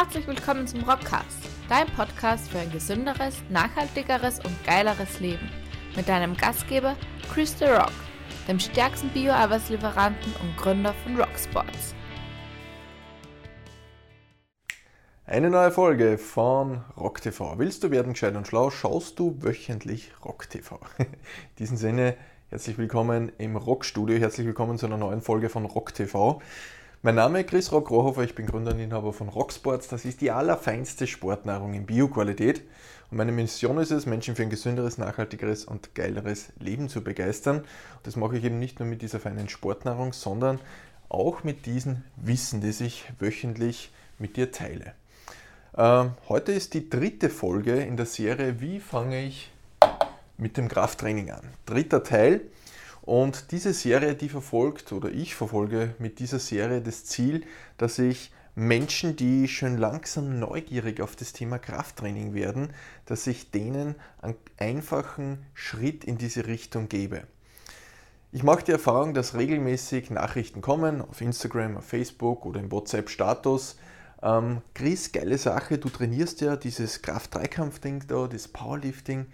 Herzlich 0.00 0.28
willkommen 0.28 0.64
zum 0.64 0.84
Rockcast, 0.84 1.40
dein 1.68 1.88
Podcast 1.88 2.48
für 2.48 2.60
ein 2.60 2.70
gesünderes, 2.70 3.42
nachhaltigeres 3.50 4.38
und 4.38 4.64
geileres 4.64 5.18
Leben. 5.18 5.50
Mit 5.96 6.08
deinem 6.08 6.36
Gastgeber 6.36 6.94
Chris 7.34 7.58
The 7.58 7.64
Rock, 7.64 7.90
dem 8.46 8.60
stärksten 8.60 9.08
Bio-Arbeitslieferanten 9.08 10.32
und 10.40 10.56
Gründer 10.56 10.94
von 11.02 11.16
Rocksports. 11.16 11.96
Eine 15.26 15.50
neue 15.50 15.72
Folge 15.72 16.16
von 16.16 16.84
Rock 16.96 17.20
TV. 17.20 17.58
Willst 17.58 17.82
du 17.82 17.90
werden 17.90 18.12
gescheit 18.12 18.36
und 18.36 18.46
schlau, 18.46 18.70
schaust 18.70 19.18
du 19.18 19.42
wöchentlich 19.42 20.12
Rock 20.24 20.48
TV. 20.48 20.78
In 20.98 21.06
diesem 21.58 21.76
Sinne, 21.76 22.16
herzlich 22.50 22.78
willkommen 22.78 23.32
im 23.38 23.56
Rockstudio, 23.56 24.16
herzlich 24.16 24.46
willkommen 24.46 24.78
zu 24.78 24.86
einer 24.86 24.96
neuen 24.96 25.22
Folge 25.22 25.48
von 25.48 25.64
Rock 25.64 25.92
TV. 25.92 26.40
Mein 27.00 27.14
Name 27.14 27.42
ist 27.42 27.50
Chris 27.50 27.70
Rock 27.70 27.92
Rohofer, 27.92 28.24
ich 28.24 28.34
bin 28.34 28.46
Gründer 28.46 28.72
und 28.72 28.80
Inhaber 28.80 29.12
von 29.12 29.28
Rocksports. 29.28 29.86
Das 29.86 30.04
ist 30.04 30.20
die 30.20 30.32
allerfeinste 30.32 31.06
Sportnahrung 31.06 31.72
in 31.74 31.86
Bioqualität. 31.86 32.62
Und 33.12 33.18
meine 33.18 33.30
Mission 33.30 33.78
ist 33.78 33.92
es, 33.92 34.04
Menschen 34.04 34.34
für 34.34 34.42
ein 34.42 34.50
gesünderes, 34.50 34.98
nachhaltigeres 34.98 35.64
und 35.64 35.94
geileres 35.94 36.48
Leben 36.58 36.88
zu 36.88 37.04
begeistern. 37.04 37.58
Und 37.58 37.66
das 38.02 38.16
mache 38.16 38.36
ich 38.36 38.42
eben 38.42 38.58
nicht 38.58 38.80
nur 38.80 38.88
mit 38.88 39.00
dieser 39.00 39.20
feinen 39.20 39.48
Sportnahrung, 39.48 40.12
sondern 40.12 40.58
auch 41.08 41.44
mit 41.44 41.66
diesem 41.66 42.02
Wissen, 42.16 42.62
das 42.62 42.80
ich 42.80 43.04
wöchentlich 43.20 43.92
mit 44.18 44.36
dir 44.36 44.50
teile. 44.50 44.92
Ähm, 45.76 46.14
heute 46.28 46.50
ist 46.50 46.74
die 46.74 46.90
dritte 46.90 47.30
Folge 47.30 47.76
in 47.76 47.96
der 47.96 48.06
Serie 48.06 48.60
Wie 48.60 48.80
fange 48.80 49.24
ich 49.24 49.52
mit 50.36 50.56
dem 50.56 50.66
Krafttraining 50.66 51.30
an? 51.30 51.44
Dritter 51.64 52.02
Teil. 52.02 52.40
Und 53.08 53.52
diese 53.52 53.72
Serie, 53.72 54.14
die 54.14 54.28
verfolgt 54.28 54.92
oder 54.92 55.08
ich 55.10 55.34
verfolge 55.34 55.94
mit 55.98 56.18
dieser 56.18 56.38
Serie 56.38 56.82
das 56.82 57.06
Ziel, 57.06 57.42
dass 57.78 57.98
ich 57.98 58.32
Menschen, 58.54 59.16
die 59.16 59.48
schon 59.48 59.78
langsam 59.78 60.38
neugierig 60.38 61.00
auf 61.00 61.16
das 61.16 61.32
Thema 61.32 61.58
Krafttraining 61.58 62.34
werden, 62.34 62.68
dass 63.06 63.26
ich 63.26 63.50
denen 63.50 63.94
einen 64.20 64.36
einfachen 64.58 65.46
Schritt 65.54 66.04
in 66.04 66.18
diese 66.18 66.46
Richtung 66.46 66.90
gebe. 66.90 67.22
Ich 68.30 68.42
mache 68.42 68.64
die 68.64 68.72
Erfahrung, 68.72 69.14
dass 69.14 69.34
regelmäßig 69.34 70.10
Nachrichten 70.10 70.60
kommen 70.60 71.00
auf 71.00 71.22
Instagram, 71.22 71.78
auf 71.78 71.86
Facebook 71.86 72.44
oder 72.44 72.60
im 72.60 72.70
WhatsApp-Status, 72.70 73.78
ähm, 74.20 74.60
Chris, 74.74 75.12
geile 75.12 75.38
Sache, 75.38 75.78
du 75.78 75.88
trainierst 75.88 76.42
ja 76.42 76.56
dieses 76.56 77.00
Kraft-Dreikampf-Ding 77.00 78.04
da, 78.06 78.26
das 78.26 78.48
Powerlifting. 78.48 79.28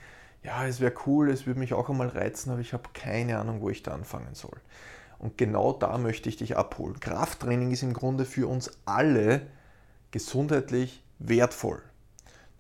Ja, 0.45 0.67
es 0.67 0.81
wäre 0.81 0.93
cool, 1.07 1.31
es 1.31 1.47
würde 1.47 1.59
mich 1.59 1.73
auch 1.73 1.89
einmal 1.89 2.09
reizen, 2.09 2.51
aber 2.51 2.61
ich 2.61 2.75
habe 2.75 2.91
keine 2.93 3.39
Ahnung, 3.39 3.63
wo 3.63 3.71
ich 3.71 3.83
da 3.83 3.95
anfangen 3.95 4.35
soll. 4.35 4.61
Und 5.19 5.39
genau 5.39 5.73
da 5.73 5.97
möchte 5.97 6.29
ich 6.29 6.37
dich 6.37 6.57
abholen. 6.57 7.01
Krafttraining 7.01 7.71
ist 7.71 7.83
im 7.83 7.95
Grunde 7.95 8.27
für 8.27 8.47
uns 8.47 8.71
alle 8.85 9.47
gesundheitlich 10.11 11.03
wertvoll. 11.19 11.81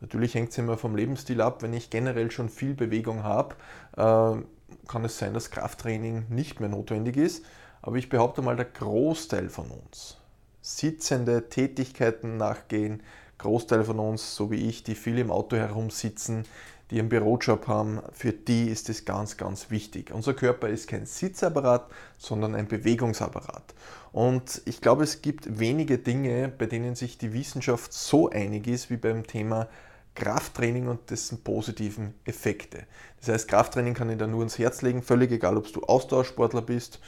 Natürlich 0.00 0.34
hängt 0.34 0.50
es 0.50 0.58
immer 0.58 0.78
vom 0.78 0.96
Lebensstil 0.96 1.42
ab. 1.42 1.62
Wenn 1.62 1.74
ich 1.74 1.90
generell 1.90 2.30
schon 2.30 2.48
viel 2.48 2.72
Bewegung 2.74 3.22
habe, 3.22 3.54
äh, 3.96 4.42
kann 4.88 5.04
es 5.04 5.18
sein, 5.18 5.34
dass 5.34 5.50
Krafttraining 5.50 6.24
nicht 6.30 6.60
mehr 6.60 6.70
notwendig 6.70 7.18
ist. 7.18 7.44
Aber 7.82 7.96
ich 7.96 8.08
behaupte 8.08 8.40
mal, 8.40 8.56
der 8.56 8.64
Großteil 8.64 9.50
von 9.50 9.70
uns, 9.70 10.16
sitzende 10.62 11.50
Tätigkeiten 11.50 12.38
nachgehen. 12.38 13.02
Großteil 13.36 13.84
von 13.84 13.98
uns, 13.98 14.36
so 14.36 14.50
wie 14.50 14.68
ich, 14.68 14.84
die 14.84 14.94
viel 14.94 15.18
im 15.18 15.30
Auto 15.30 15.56
herumsitzen, 15.56 16.46
die 16.94 17.00
einen 17.00 17.08
Bürojob 17.08 17.66
haben, 17.66 18.00
für 18.12 18.32
die 18.32 18.68
ist 18.68 18.88
es 18.88 19.04
ganz, 19.04 19.36
ganz 19.36 19.68
wichtig. 19.68 20.12
Unser 20.14 20.32
Körper 20.32 20.68
ist 20.68 20.86
kein 20.86 21.06
Sitzapparat, 21.06 21.90
sondern 22.18 22.54
ein 22.54 22.68
Bewegungsapparat. 22.68 23.74
Und 24.12 24.62
ich 24.64 24.80
glaube, 24.80 25.02
es 25.02 25.20
gibt 25.20 25.58
wenige 25.58 25.98
Dinge, 25.98 26.52
bei 26.56 26.66
denen 26.66 26.94
sich 26.94 27.18
die 27.18 27.32
Wissenschaft 27.32 27.92
so 27.92 28.30
einig 28.30 28.68
ist 28.68 28.90
wie 28.90 28.96
beim 28.96 29.26
Thema 29.26 29.66
Krafttraining 30.14 30.86
und 30.86 31.10
dessen 31.10 31.42
positiven 31.42 32.14
Effekte. 32.26 32.84
Das 33.18 33.28
heißt, 33.28 33.48
Krafttraining 33.48 33.94
kann 33.94 34.10
ich 34.10 34.18
da 34.18 34.28
nur 34.28 34.38
ans 34.38 34.60
Herz 34.60 34.80
legen, 34.82 35.02
völlig 35.02 35.32
egal, 35.32 35.56
ob 35.56 35.72
du 35.72 35.82
Ausdauersportler 35.82 36.62
bist, 36.62 37.00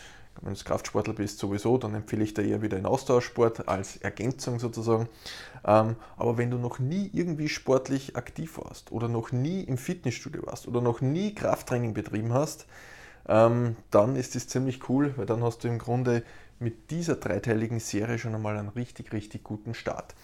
wenn 0.43 0.55
du 0.55 0.65
Kraftsportler 0.65 1.15
bist, 1.15 1.39
sowieso, 1.39 1.79
dann 1.79 1.95
empfehle 1.95 2.25
ich 2.25 2.35
dir 2.35 2.45
eher 2.45 2.63
wieder 2.63 2.77
einen 2.77 2.87
Austauschsport 2.87 3.69
als 3.69 3.97
Ergänzung 3.99 4.59
sozusagen. 4.59 5.09
Ähm, 5.65 5.97
aber 6.17 6.39
wenn 6.39 6.51
du 6.51 6.59
noch 6.59 6.79
nie 6.79 7.11
irgendwie 7.13 7.49
sportlich 7.49 8.17
aktiv 8.17 8.59
warst 8.59 8.93
oder 8.93 9.09
noch 9.09 9.33
nie 9.33 9.63
im 9.63 9.79
Fitnessstudio 9.79 10.47
warst 10.47 10.69
oder 10.69 10.81
noch 10.81 11.01
nie 11.01 11.35
Krafttraining 11.35 11.95
betrieben 11.95 12.33
hast, 12.33 12.67
ähm, 13.29 13.77
dann 13.91 14.17
ist 14.17 14.35
das 14.35 14.47
ziemlich 14.47 14.89
cool, 14.89 15.15
weil 15.17 15.27
dann 15.27 15.43
hast 15.43 15.65
du 15.65 15.69
im 15.69 15.79
Grunde 15.79 16.23
mit 16.59 16.91
dieser 16.91 17.17
dreiteiligen 17.17 17.81
Serie 17.81 18.19
schon 18.19 18.35
einmal 18.35 18.57
einen 18.57 18.69
richtig, 18.69 19.13
richtig 19.13 19.45
guten 19.45 19.75
Start. 19.75 20.15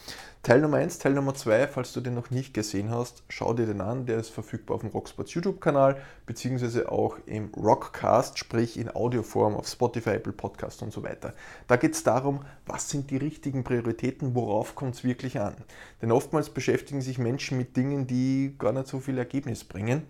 Teil 0.43 0.61
Nummer 0.61 0.79
1, 0.79 0.99
Teil 0.99 1.13
Nummer 1.13 1.35
2, 1.35 1.69
falls 1.69 1.93
du 1.93 2.01
den 2.01 2.15
noch 2.15 2.31
nicht 2.31 2.55
gesehen 2.55 2.91
hast, 2.91 3.23
schau 3.29 3.53
dir 3.55 3.67
den 3.67 3.81
an, 3.81 4.07
der 4.07 4.19
ist 4.19 4.31
verfügbar 4.31 4.77
auf 4.77 4.81
dem 4.81 4.91
Rocksports 4.91 5.35
YouTube-Kanal, 5.35 6.01
beziehungsweise 6.27 6.91
auch 6.91 7.19
im 7.27 7.53
Rockcast, 7.55 8.39
sprich 8.39 8.79
in 8.79 8.93
Audioform 8.93 9.55
auf 9.55 9.69
Spotify, 9.69 10.11
Apple 10.11 10.33
Podcast 10.33 10.83
und 10.83 10.93
so 10.93 11.03
weiter. 11.03 11.35
Da 11.69 11.77
geht 11.77 11.95
es 11.95 12.03
darum, 12.03 12.41
was 12.67 12.89
sind 12.89 13.11
die 13.11 13.19
richtigen 13.19 13.63
Prioritäten, 13.63 14.35
worauf 14.35 14.75
kommt 14.75 14.95
es 14.95 15.05
wirklich 15.05 15.39
an. 15.39 15.55
Denn 16.01 16.11
oftmals 16.11 16.51
beschäftigen 16.51 17.03
sich 17.03 17.19
Menschen 17.19 17.59
mit 17.59 17.77
Dingen, 17.77 18.07
die 18.07 18.55
gar 18.59 18.73
nicht 18.73 18.89
so 18.89 18.99
viel 18.99 19.19
Ergebnis 19.19 19.63
bringen. 19.65 20.07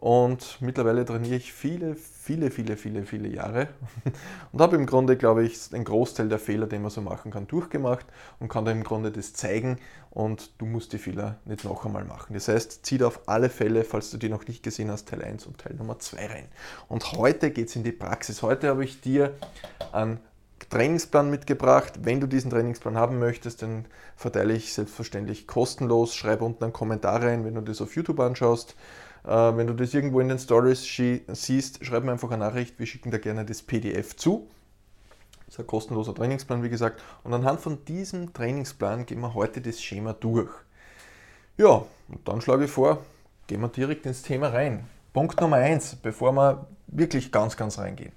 Und 0.00 0.56
mittlerweile 0.60 1.04
trainiere 1.04 1.36
ich 1.36 1.52
viele, 1.52 1.94
viele, 1.94 2.50
viele, 2.50 2.78
viele, 2.78 3.04
viele 3.04 3.28
Jahre 3.28 3.68
und 4.52 4.62
habe 4.62 4.76
im 4.76 4.86
Grunde, 4.86 5.18
glaube 5.18 5.44
ich, 5.44 5.68
den 5.68 5.84
Großteil 5.84 6.30
der 6.30 6.38
Fehler, 6.38 6.66
den 6.66 6.80
man 6.80 6.90
so 6.90 7.02
machen 7.02 7.30
kann, 7.30 7.46
durchgemacht 7.46 8.06
und 8.38 8.48
kann 8.48 8.64
da 8.64 8.70
im 8.70 8.82
Grunde 8.82 9.12
das 9.12 9.34
zeigen 9.34 9.76
und 10.08 10.52
du 10.56 10.64
musst 10.64 10.94
die 10.94 10.98
Fehler 10.98 11.36
nicht 11.44 11.64
noch 11.64 11.84
einmal 11.84 12.06
machen. 12.06 12.32
Das 12.32 12.48
heißt, 12.48 12.86
zieh 12.86 13.02
auf 13.04 13.28
alle 13.28 13.50
Fälle, 13.50 13.84
falls 13.84 14.10
du 14.10 14.16
die 14.16 14.30
noch 14.30 14.46
nicht 14.46 14.62
gesehen 14.62 14.90
hast, 14.90 15.06
Teil 15.06 15.22
1 15.22 15.44
und 15.44 15.58
Teil 15.58 15.74
Nummer 15.74 15.98
2 15.98 16.26
rein. 16.28 16.48
Und 16.88 17.12
heute 17.12 17.50
geht 17.50 17.68
es 17.68 17.76
in 17.76 17.84
die 17.84 17.92
Praxis. 17.92 18.40
Heute 18.40 18.68
habe 18.68 18.84
ich 18.84 19.02
dir 19.02 19.34
einen 19.92 20.18
Trainingsplan 20.70 21.28
mitgebracht. 21.28 21.92
Wenn 22.04 22.20
du 22.20 22.26
diesen 22.26 22.50
Trainingsplan 22.50 22.96
haben 22.96 23.18
möchtest, 23.18 23.60
dann 23.60 23.84
verteile 24.16 24.54
ich 24.54 24.72
selbstverständlich 24.72 25.46
kostenlos. 25.46 26.14
Schreib 26.14 26.40
unten 26.40 26.64
einen 26.64 26.72
Kommentar 26.72 27.22
rein, 27.22 27.44
wenn 27.44 27.54
du 27.54 27.60
das 27.60 27.82
auf 27.82 27.94
YouTube 27.96 28.20
anschaust. 28.20 28.76
Äh, 29.24 29.56
wenn 29.56 29.66
du 29.66 29.74
das 29.74 29.94
irgendwo 29.94 30.20
in 30.20 30.28
den 30.28 30.38
Stories 30.38 30.84
siehst, 31.28 31.84
schreib 31.84 32.04
mir 32.04 32.12
einfach 32.12 32.30
eine 32.30 32.44
Nachricht. 32.44 32.78
Wir 32.78 32.86
schicken 32.86 33.10
dir 33.10 33.18
gerne 33.18 33.44
das 33.44 33.62
PDF 33.62 34.16
zu. 34.16 34.48
Das 35.46 35.54
ist 35.56 35.60
ein 35.60 35.66
kostenloser 35.66 36.14
Trainingsplan, 36.14 36.62
wie 36.62 36.68
gesagt. 36.68 37.02
Und 37.24 37.34
anhand 37.34 37.60
von 37.60 37.84
diesem 37.84 38.32
Trainingsplan 38.32 39.06
gehen 39.06 39.20
wir 39.20 39.34
heute 39.34 39.60
das 39.60 39.82
Schema 39.82 40.12
durch. 40.12 40.50
Ja, 41.56 41.84
und 42.08 42.26
dann 42.26 42.40
schlage 42.40 42.64
ich 42.64 42.70
vor, 42.70 43.04
gehen 43.46 43.60
wir 43.60 43.68
direkt 43.68 44.06
ins 44.06 44.22
Thema 44.22 44.48
rein. 44.48 44.86
Punkt 45.12 45.40
Nummer 45.40 45.56
eins, 45.56 45.96
bevor 45.96 46.32
wir 46.32 46.66
wirklich 46.86 47.32
ganz, 47.32 47.56
ganz 47.56 47.78
reingehen. 47.78 48.12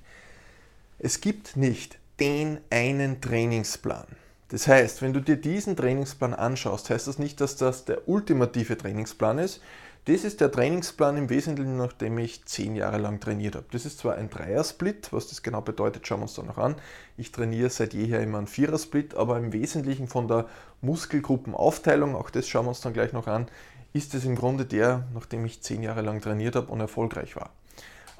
Es 0.99 1.21
gibt 1.21 1.57
nicht 1.57 1.97
den 2.19 2.59
einen 2.69 3.19
Trainingsplan. 3.19 4.05
Das 4.49 4.67
heißt, 4.67 5.01
wenn 5.01 5.13
du 5.13 5.19
dir 5.19 5.37
diesen 5.37 5.75
Trainingsplan 5.75 6.35
anschaust, 6.35 6.91
heißt 6.91 7.07
das 7.07 7.17
nicht, 7.17 7.41
dass 7.41 7.57
das 7.57 7.85
der 7.85 8.07
ultimative 8.07 8.77
Trainingsplan 8.77 9.39
ist. 9.39 9.61
Das 10.05 10.25
ist 10.25 10.41
der 10.41 10.51
Trainingsplan 10.51 11.15
im 11.15 11.29
Wesentlichen, 11.29 11.77
nachdem 11.77 12.17
ich 12.17 12.43
zehn 12.43 12.75
Jahre 12.75 12.97
lang 12.97 13.21
trainiert 13.21 13.55
habe. 13.55 13.67
Das 13.71 13.85
ist 13.85 13.99
zwar 13.99 14.15
ein 14.15 14.29
Dreiersplit, 14.29 15.13
was 15.13 15.29
das 15.29 15.43
genau 15.43 15.61
bedeutet, 15.61 16.05
schauen 16.05 16.19
wir 16.19 16.23
uns 16.23 16.33
da 16.33 16.43
noch 16.43 16.57
an. 16.57 16.75
Ich 17.15 17.31
trainiere 17.31 17.69
seit 17.69 17.93
jeher 17.93 18.19
immer 18.19 18.39
einen 18.39 18.47
Vierersplit, 18.47 19.15
aber 19.15 19.37
im 19.37 19.53
Wesentlichen 19.53 20.09
von 20.09 20.27
der 20.27 20.47
Muskelgruppenaufteilung, 20.81 22.17
auch 22.17 22.29
das 22.29 22.49
schauen 22.49 22.65
wir 22.65 22.69
uns 22.69 22.81
dann 22.81 22.91
gleich 22.91 23.13
noch 23.13 23.27
an, 23.27 23.47
ist 23.93 24.13
es 24.13 24.25
im 24.25 24.35
Grunde 24.35 24.65
der, 24.65 25.07
nachdem 25.13 25.45
ich 25.45 25.61
zehn 25.61 25.81
Jahre 25.81 26.01
lang 26.01 26.19
trainiert 26.19 26.57
habe 26.57 26.69
und 26.69 26.81
erfolgreich 26.81 27.37
war. 27.37 27.51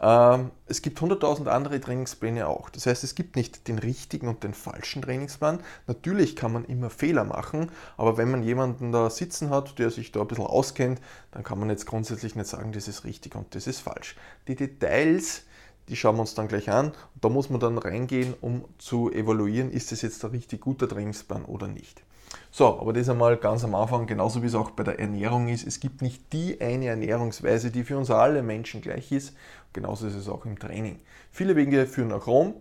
Ähm, 0.04 0.52
es 0.68 0.82
gibt 0.82 1.00
100.000 1.00 1.48
andere 1.48 1.80
Trainingspläne 1.80 2.48
auch. 2.48 2.70
Das 2.70 2.86
heißt, 2.86 3.06
es 3.06 3.16
gibt 3.16 3.38
nicht 3.38 3.70
den 3.70 3.80
richtigen 3.80 4.28
und 4.28 4.44
den 4.44 4.54
falschen 4.54 5.02
Trainingsplan. 5.02 5.62
Natürlich 5.88 6.36
kann 6.36 6.52
man 6.52 6.66
immer 6.66 6.90
Fehler 6.90 7.24
machen, 7.24 7.72
aber 7.96 8.18
wenn 8.18 8.30
man 8.30 8.44
jemanden 8.44 8.92
da 8.92 9.10
sitzen 9.10 9.50
hat, 9.50 9.80
der 9.80 9.92
sich 9.92 10.12
da 10.12 10.20
ein 10.20 10.28
bisschen 10.28 10.46
auskennt, 10.46 11.00
dann 11.32 11.44
kann 11.46 11.58
man 11.58 11.70
jetzt 11.70 11.86
grundsätzlich 11.86 12.36
nicht 12.36 12.48
sagen, 12.48 12.74
das 12.74 12.90
ist 12.90 13.06
richtig 13.06 13.36
und 13.36 13.56
das 13.56 13.66
ist 13.66 13.80
falsch. 13.80 14.18
Die 14.50 14.58
Details, 14.58 15.44
die 15.88 15.96
schauen 15.96 16.18
wir 16.18 16.22
uns 16.22 16.36
dann 16.36 16.50
gleich 16.50 16.70
an. 16.70 16.92
Da 17.22 17.30
muss 17.30 17.50
man 17.50 17.62
dann 17.62 17.78
reingehen, 17.78 18.34
um 18.42 18.66
zu 18.80 19.10
evaluieren, 19.10 19.72
ist 19.72 19.94
das 19.94 20.02
jetzt 20.02 20.22
der 20.24 20.34
richtig 20.34 20.60
guter 20.60 20.90
Trainingsplan 20.90 21.46
oder 21.46 21.70
nicht. 21.70 22.04
So, 22.52 22.80
aber 22.80 22.94
das 22.94 23.10
einmal 23.10 23.38
ganz 23.38 23.64
am 23.64 23.76
Anfang, 23.76 24.06
genauso 24.06 24.42
wie 24.42 24.48
es 24.48 24.56
auch 24.56 24.72
bei 24.72 24.84
der 24.84 25.00
Ernährung 25.00 25.48
ist. 25.48 25.66
Es 25.66 25.80
gibt 25.80 26.02
nicht 26.02 26.32
die 26.34 26.60
eine 26.62 26.88
Ernährungsweise, 26.88 27.72
die 27.72 27.84
für 27.84 27.98
uns 27.98 28.12
alle 28.12 28.44
Menschen 28.44 28.82
gleich 28.82 29.12
ist. 29.12 29.36
Genauso 29.74 30.08
ist 30.08 30.16
es 30.16 30.30
auch 30.30 30.46
im 30.46 30.60
Training. 30.60 31.00
Viele 31.32 31.56
Wege 31.56 31.88
führen 31.88 32.10
nach 32.10 32.28
Rom 32.28 32.54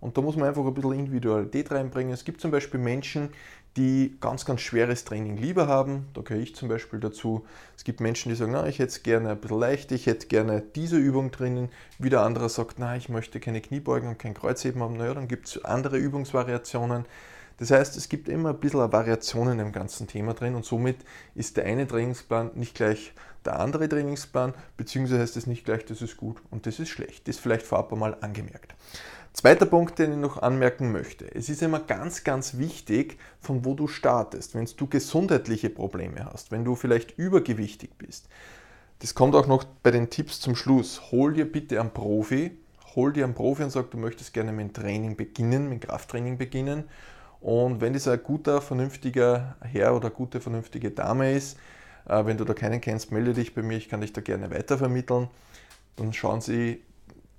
und 0.00 0.16
da 0.16 0.20
muss 0.20 0.36
man 0.36 0.48
einfach 0.48 0.64
ein 0.64 0.74
bisschen 0.74 0.92
Individualität 0.92 1.70
reinbringen. 1.70 2.12
Es 2.12 2.24
gibt 2.24 2.40
zum 2.40 2.50
Beispiel 2.50 2.78
Menschen, 2.78 3.30
die 3.76 4.16
ganz, 4.20 4.44
ganz 4.44 4.60
schweres 4.60 5.04
Training 5.04 5.36
lieber 5.36 5.66
haben. 5.66 6.08
Da 6.14 6.22
gehöre 6.22 6.42
ich 6.42 6.54
zum 6.54 6.68
Beispiel 6.68 7.00
dazu. 7.00 7.46
Es 7.76 7.84
gibt 7.84 8.00
Menschen, 8.00 8.28
die 8.28 8.34
sagen, 8.34 8.52
na, 8.52 8.66
ich 8.66 8.78
hätte 8.78 8.90
es 8.90 9.02
gerne 9.02 9.30
ein 9.30 9.38
bisschen 9.38 9.60
leicht, 9.60 9.92
ich 9.92 10.06
hätte 10.06 10.26
gerne 10.26 10.62
diese 10.74 10.96
Übung 10.96 11.30
drinnen. 11.30 11.68
Wieder 11.98 12.22
anderer 12.22 12.48
sagt, 12.48 12.78
na, 12.78 12.96
ich 12.96 13.08
möchte 13.08 13.40
keine 13.40 13.60
Kniebeugen 13.60 14.08
und 14.08 14.18
kein 14.18 14.34
Kreuzheben 14.34 14.82
haben. 14.82 14.96
Naja, 14.96 15.14
dann 15.14 15.28
gibt 15.28 15.48
es 15.48 15.64
andere 15.64 15.96
Übungsvariationen. 15.96 17.06
Das 17.58 17.70
heißt, 17.70 17.96
es 17.96 18.08
gibt 18.08 18.28
immer 18.28 18.50
ein 18.50 18.60
bisschen 18.60 18.80
eine 18.80 18.92
Variation 18.92 19.50
in 19.50 19.58
dem 19.58 19.72
ganzen 19.72 20.06
Thema 20.06 20.34
drin 20.34 20.54
und 20.54 20.64
somit 20.64 20.98
ist 21.34 21.56
der 21.56 21.64
eine 21.64 21.86
Trainingsplan 21.86 22.52
nicht 22.54 22.74
gleich 22.74 23.12
der 23.44 23.60
andere 23.60 23.88
Trainingsplan, 23.88 24.54
beziehungsweise 24.76 25.20
heißt 25.20 25.36
es 25.36 25.46
nicht 25.46 25.64
gleich, 25.64 25.84
das 25.84 26.02
ist 26.02 26.16
gut 26.16 26.36
und 26.50 26.66
das 26.66 26.78
ist 26.78 26.88
schlecht. 26.88 27.26
Das 27.26 27.36
ist 27.36 27.42
vielleicht 27.42 27.66
vorab 27.66 27.92
einmal 27.92 28.16
angemerkt. 28.20 28.74
Zweiter 29.32 29.66
Punkt, 29.66 29.98
den 29.98 30.12
ich 30.12 30.18
noch 30.18 30.42
anmerken 30.42 30.90
möchte. 30.90 31.32
Es 31.34 31.48
ist 31.48 31.62
immer 31.62 31.80
ganz, 31.80 32.24
ganz 32.24 32.58
wichtig, 32.58 33.18
von 33.40 33.64
wo 33.64 33.74
du 33.74 33.86
startest. 33.86 34.54
Wenn 34.54 34.68
du 34.76 34.86
gesundheitliche 34.86 35.70
Probleme 35.70 36.24
hast, 36.24 36.50
wenn 36.50 36.64
du 36.64 36.74
vielleicht 36.74 37.16
übergewichtig 37.18 37.90
bist. 37.98 38.28
Das 38.98 39.14
kommt 39.14 39.36
auch 39.36 39.46
noch 39.46 39.62
bei 39.82 39.92
den 39.92 40.10
Tipps 40.10 40.40
zum 40.40 40.56
Schluss. 40.56 41.12
Hol 41.12 41.34
dir 41.34 41.50
bitte 41.50 41.80
einen 41.80 41.92
Profi, 41.92 42.58
hol 42.96 43.12
dir 43.12 43.24
einen 43.24 43.34
Profi 43.34 43.62
und 43.62 43.70
sag, 43.70 43.92
du 43.92 43.96
möchtest 43.96 44.34
gerne 44.34 44.50
mit 44.50 44.66
dem 44.66 44.72
Training 44.72 45.14
beginnen, 45.14 45.68
mit 45.68 45.84
dem 45.84 45.88
Krafttraining 45.88 46.36
beginnen. 46.36 46.84
Und 47.40 47.80
wenn 47.80 47.92
das 47.92 48.08
ein 48.08 48.20
guter, 48.22 48.60
vernünftiger 48.60 49.56
Herr 49.60 49.94
oder 49.94 50.10
gute, 50.10 50.40
vernünftige 50.40 50.90
Dame 50.90 51.32
ist, 51.32 51.58
äh, 52.08 52.24
wenn 52.24 52.36
du 52.36 52.44
da 52.44 52.54
keinen 52.54 52.80
kennst, 52.80 53.12
melde 53.12 53.34
dich 53.34 53.54
bei 53.54 53.62
mir, 53.62 53.76
ich 53.76 53.88
kann 53.88 54.00
dich 54.00 54.12
da 54.12 54.20
gerne 54.20 54.50
weitervermitteln. 54.50 55.28
Dann 55.96 56.12
schauen 56.12 56.40
sie 56.40 56.82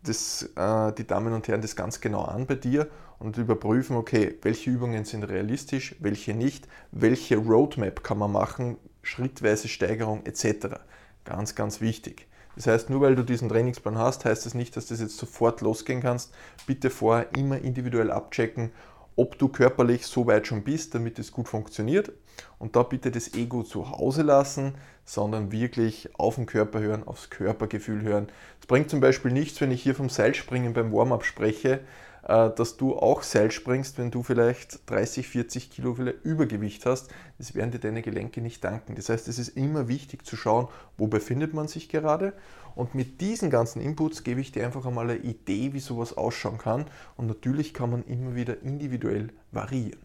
das, 0.03 0.49
äh, 0.55 0.93
die 0.93 1.05
Damen 1.05 1.33
und 1.33 1.47
Herren 1.47 1.61
das 1.61 1.75
ganz 1.75 1.99
genau 1.99 2.23
an 2.23 2.45
bei 2.45 2.55
dir 2.55 2.87
und 3.19 3.37
überprüfen, 3.37 3.97
okay, 3.97 4.37
welche 4.41 4.69
Übungen 4.69 5.03
sind 5.03 5.23
realistisch, 5.23 5.95
welche 5.99 6.33
nicht, 6.33 6.67
welche 6.91 7.37
Roadmap 7.37 8.03
kann 8.03 8.17
man 8.17 8.31
machen, 8.31 8.77
schrittweise 9.01 9.67
Steigerung 9.67 10.25
etc. 10.25 10.79
Ganz, 11.25 11.55
ganz 11.55 11.81
wichtig. 11.81 12.27
Das 12.55 12.67
heißt, 12.67 12.89
nur 12.89 13.01
weil 13.01 13.15
du 13.15 13.23
diesen 13.23 13.47
Trainingsplan 13.47 13.97
hast, 13.97 14.25
heißt 14.25 14.45
das 14.45 14.53
nicht, 14.53 14.75
dass 14.75 14.87
das 14.87 14.99
jetzt 14.99 15.17
sofort 15.17 15.61
losgehen 15.61 16.01
kannst. 16.01 16.33
Bitte 16.65 16.89
vorher 16.89 17.27
immer 17.37 17.59
individuell 17.59 18.11
abchecken, 18.11 18.71
ob 19.19 19.37
du 19.37 19.49
körperlich 19.49 20.05
so 20.05 20.27
weit 20.27 20.47
schon 20.47 20.63
bist, 20.63 20.95
damit 20.95 21.19
es 21.19 21.33
gut 21.33 21.49
funktioniert. 21.49 22.13
Und 22.57 22.77
da 22.77 22.83
bitte 22.83 23.11
das 23.11 23.33
Ego 23.33 23.63
zu 23.63 23.91
Hause 23.91 24.21
lassen, 24.21 24.75
sondern 25.03 25.51
wirklich 25.51 26.09
auf 26.17 26.35
den 26.35 26.45
Körper 26.45 26.79
hören, 26.79 27.05
aufs 27.05 27.29
Körpergefühl 27.29 28.01
hören. 28.01 28.29
Es 28.61 28.67
bringt 28.67 28.89
zum 28.89 29.01
Beispiel 29.01 29.31
nichts, 29.31 29.59
wenn 29.59 29.71
ich 29.71 29.83
hier 29.83 29.93
vom 29.93 30.07
Seilspringen 30.07 30.71
beim 30.71 30.93
Warm-up 30.93 31.25
spreche, 31.25 31.81
äh, 32.23 32.49
dass 32.49 32.77
du 32.77 32.95
auch 32.95 33.23
Seil 33.23 33.51
springst, 33.51 33.97
wenn 33.97 34.09
du 34.09 34.23
vielleicht 34.23 34.89
30, 34.89 35.27
40 35.27 35.69
Kilo 35.69 35.97
Übergewicht 36.23 36.85
hast. 36.85 37.09
Das 37.39 37.55
werden 37.55 37.71
dir 37.71 37.79
deine 37.79 38.01
Gelenke 38.01 38.39
nicht 38.39 38.63
danken. 38.63 38.95
Das 38.95 39.09
heißt, 39.09 39.27
es 39.27 39.37
ist 39.37 39.49
immer 39.57 39.89
wichtig 39.89 40.25
zu 40.25 40.37
schauen, 40.37 40.69
wo 40.97 41.07
befindet 41.07 41.53
man 41.53 41.67
sich 41.67 41.89
gerade. 41.89 42.31
Und 42.75 42.95
mit 42.95 43.21
diesen 43.21 43.49
ganzen 43.49 43.81
Inputs 43.81 44.23
gebe 44.23 44.41
ich 44.41 44.51
dir 44.51 44.65
einfach 44.65 44.85
einmal 44.85 45.09
eine 45.09 45.19
Idee, 45.19 45.73
wie 45.73 45.79
sowas 45.79 46.17
ausschauen 46.17 46.57
kann. 46.57 46.85
Und 47.17 47.27
natürlich 47.27 47.73
kann 47.73 47.91
man 47.91 48.03
immer 48.05 48.35
wieder 48.35 48.61
individuell 48.61 49.29
variieren. 49.51 49.99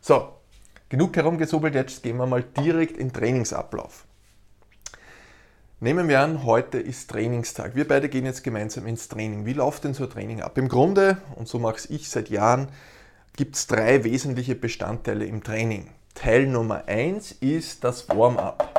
So, 0.00 0.28
genug 0.88 1.16
herumgesobelt, 1.16 1.74
jetzt 1.74 2.02
gehen 2.02 2.16
wir 2.16 2.26
mal 2.26 2.42
direkt 2.42 2.96
in 2.96 3.12
Trainingsablauf. 3.12 4.04
Nehmen 5.80 6.08
wir 6.08 6.20
an, 6.20 6.44
heute 6.44 6.78
ist 6.78 7.08
Trainingstag. 7.08 7.76
Wir 7.76 7.86
beide 7.86 8.08
gehen 8.08 8.24
jetzt 8.24 8.42
gemeinsam 8.42 8.88
ins 8.88 9.06
Training. 9.08 9.46
Wie 9.46 9.52
läuft 9.52 9.84
denn 9.84 9.94
so 9.94 10.04
ein 10.04 10.10
Training 10.10 10.42
ab? 10.42 10.58
Im 10.58 10.68
Grunde, 10.68 11.18
und 11.36 11.46
so 11.46 11.60
mache 11.60 11.78
ich 11.88 12.10
seit 12.10 12.30
Jahren, 12.30 12.68
gibt 13.36 13.54
es 13.54 13.68
drei 13.68 14.02
wesentliche 14.02 14.56
Bestandteile 14.56 15.24
im 15.24 15.44
Training. 15.44 15.90
Teil 16.14 16.48
Nummer 16.48 16.88
eins 16.88 17.30
ist 17.30 17.84
das 17.84 18.08
Warm-up. 18.08 18.77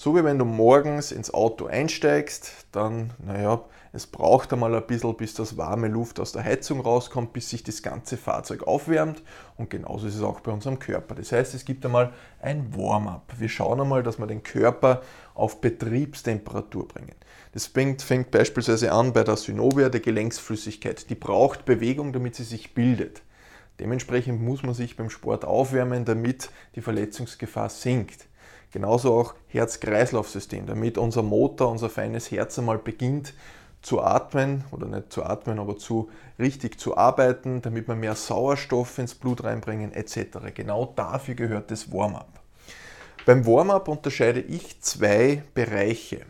So 0.00 0.14
wie 0.14 0.22
wenn 0.22 0.38
du 0.38 0.44
morgens 0.44 1.10
ins 1.10 1.34
Auto 1.34 1.66
einsteigst, 1.66 2.52
dann, 2.70 3.10
naja, 3.18 3.64
es 3.92 4.06
braucht 4.06 4.52
einmal 4.52 4.72
ein 4.72 4.86
bisschen, 4.86 5.16
bis 5.16 5.34
das 5.34 5.56
warme 5.56 5.88
Luft 5.88 6.20
aus 6.20 6.30
der 6.30 6.44
Heizung 6.44 6.80
rauskommt, 6.80 7.32
bis 7.32 7.50
sich 7.50 7.64
das 7.64 7.82
ganze 7.82 8.16
Fahrzeug 8.16 8.62
aufwärmt. 8.62 9.24
Und 9.56 9.70
genauso 9.70 10.06
ist 10.06 10.14
es 10.14 10.22
auch 10.22 10.38
bei 10.38 10.52
unserem 10.52 10.78
Körper. 10.78 11.16
Das 11.16 11.32
heißt, 11.32 11.52
es 11.52 11.64
gibt 11.64 11.84
einmal 11.84 12.12
ein 12.40 12.76
Warm-up. 12.76 13.32
Wir 13.38 13.48
schauen 13.48 13.80
einmal, 13.80 14.04
dass 14.04 14.20
wir 14.20 14.28
den 14.28 14.44
Körper 14.44 15.02
auf 15.34 15.60
Betriebstemperatur 15.60 16.86
bringen. 16.86 17.16
Das 17.50 17.66
fängt, 17.66 18.00
fängt 18.00 18.30
beispielsweise 18.30 18.92
an 18.92 19.12
bei 19.12 19.24
der 19.24 19.36
Synovia, 19.36 19.88
der 19.88 20.00
Gelenksflüssigkeit. 20.00 21.10
Die 21.10 21.16
braucht 21.16 21.64
Bewegung, 21.64 22.12
damit 22.12 22.36
sie 22.36 22.44
sich 22.44 22.72
bildet. 22.72 23.22
Dementsprechend 23.80 24.40
muss 24.40 24.62
man 24.62 24.74
sich 24.74 24.96
beim 24.96 25.10
Sport 25.10 25.44
aufwärmen, 25.44 26.04
damit 26.04 26.50
die 26.76 26.82
Verletzungsgefahr 26.82 27.68
sinkt. 27.68 28.27
Genauso 28.70 29.14
auch 29.14 29.34
Herz-Kreislauf-System, 29.48 30.66
damit 30.66 30.98
unser 30.98 31.22
Motor, 31.22 31.70
unser 31.70 31.88
feines 31.88 32.30
Herz 32.30 32.58
einmal 32.58 32.78
beginnt 32.78 33.32
zu 33.80 34.02
atmen 34.02 34.64
oder 34.72 34.86
nicht 34.86 35.12
zu 35.12 35.24
atmen, 35.24 35.58
aber 35.58 35.78
zu 35.78 36.10
richtig 36.38 36.78
zu 36.78 36.96
arbeiten, 36.96 37.62
damit 37.62 37.88
wir 37.88 37.94
mehr 37.94 38.14
Sauerstoff 38.14 38.98
ins 38.98 39.14
Blut 39.14 39.44
reinbringen 39.44 39.92
etc. 39.92 40.38
Genau 40.54 40.92
dafür 40.96 41.34
gehört 41.34 41.70
das 41.70 41.92
Warm-up. 41.92 42.40
Beim 43.24 43.46
Warm-up 43.46 43.88
unterscheide 43.88 44.40
ich 44.40 44.80
zwei 44.80 45.42
Bereiche. 45.54 46.26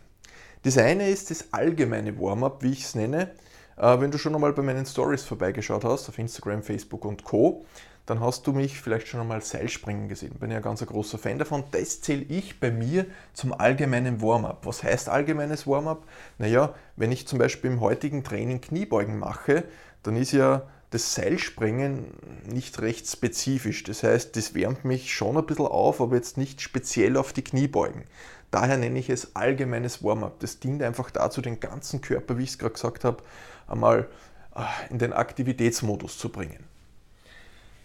Das 0.63 0.77
eine 0.77 1.09
ist 1.09 1.31
das 1.31 1.53
allgemeine 1.53 2.19
Warm-up, 2.19 2.61
wie 2.61 2.71
ich 2.71 2.83
es 2.83 2.95
nenne. 2.95 3.31
Äh, 3.77 3.99
wenn 3.99 4.11
du 4.11 4.17
schon 4.17 4.35
einmal 4.35 4.53
bei 4.53 4.61
meinen 4.61 4.85
Stories 4.85 5.23
vorbeigeschaut 5.23 5.85
hast, 5.85 6.09
auf 6.09 6.19
Instagram, 6.19 6.61
Facebook 6.61 7.05
und 7.05 7.23
Co., 7.23 7.65
dann 8.09 8.21
hast 8.21 8.47
du 8.47 8.53
mich 8.53 8.81
vielleicht 8.81 9.07
schon 9.07 9.19
einmal 9.19 9.41
Seilspringen 9.41 10.09
gesehen. 10.09 10.33
Bin 10.39 10.49
ja 10.49 10.57
ein 10.57 10.63
ganz 10.63 10.83
großer 10.83 11.19
Fan 11.19 11.37
davon. 11.37 11.63
Das 11.71 12.01
zähle 12.01 12.23
ich 12.23 12.59
bei 12.59 12.71
mir 12.71 13.05
zum 13.33 13.53
allgemeinen 13.53 14.19
Warm-up. 14.19 14.65
Was 14.65 14.81
heißt 14.81 15.09
allgemeines 15.09 15.67
Warm-up? 15.67 16.07
Naja, 16.39 16.73
wenn 16.95 17.11
ich 17.11 17.27
zum 17.27 17.37
Beispiel 17.37 17.69
im 17.69 17.81
heutigen 17.81 18.23
Training 18.23 18.61
Kniebeugen 18.61 19.19
mache, 19.19 19.63
dann 20.01 20.15
ist 20.15 20.31
ja 20.31 20.63
das 20.89 21.13
Seilspringen 21.13 22.07
nicht 22.51 22.81
recht 22.81 23.07
spezifisch. 23.07 23.83
Das 23.83 24.01
heißt, 24.01 24.35
das 24.35 24.55
wärmt 24.55 24.85
mich 24.85 25.13
schon 25.13 25.37
ein 25.37 25.45
bisschen 25.45 25.67
auf, 25.67 26.01
aber 26.01 26.15
jetzt 26.15 26.35
nicht 26.35 26.61
speziell 26.61 27.15
auf 27.15 27.31
die 27.31 27.43
Kniebeugen. 27.43 28.05
Daher 28.49 28.77
nenne 28.77 28.97
ich 28.97 29.11
es 29.11 29.35
allgemeines 29.35 30.03
Warm-up. 30.03 30.39
Das 30.39 30.59
dient 30.59 30.81
einfach 30.81 31.11
dazu, 31.11 31.41
den 31.41 31.59
ganzen 31.59 32.01
Körper, 32.01 32.39
wie 32.39 32.43
ich 32.43 32.49
es 32.49 32.57
gerade 32.57 32.73
gesagt 32.73 33.03
habe, 33.03 33.21
einmal 33.67 34.09
ah, 34.55 34.67
in 34.89 34.97
den 34.97 35.13
Aktivitätsmodus 35.13 36.17
zu 36.17 36.29
bringen. 36.29 36.65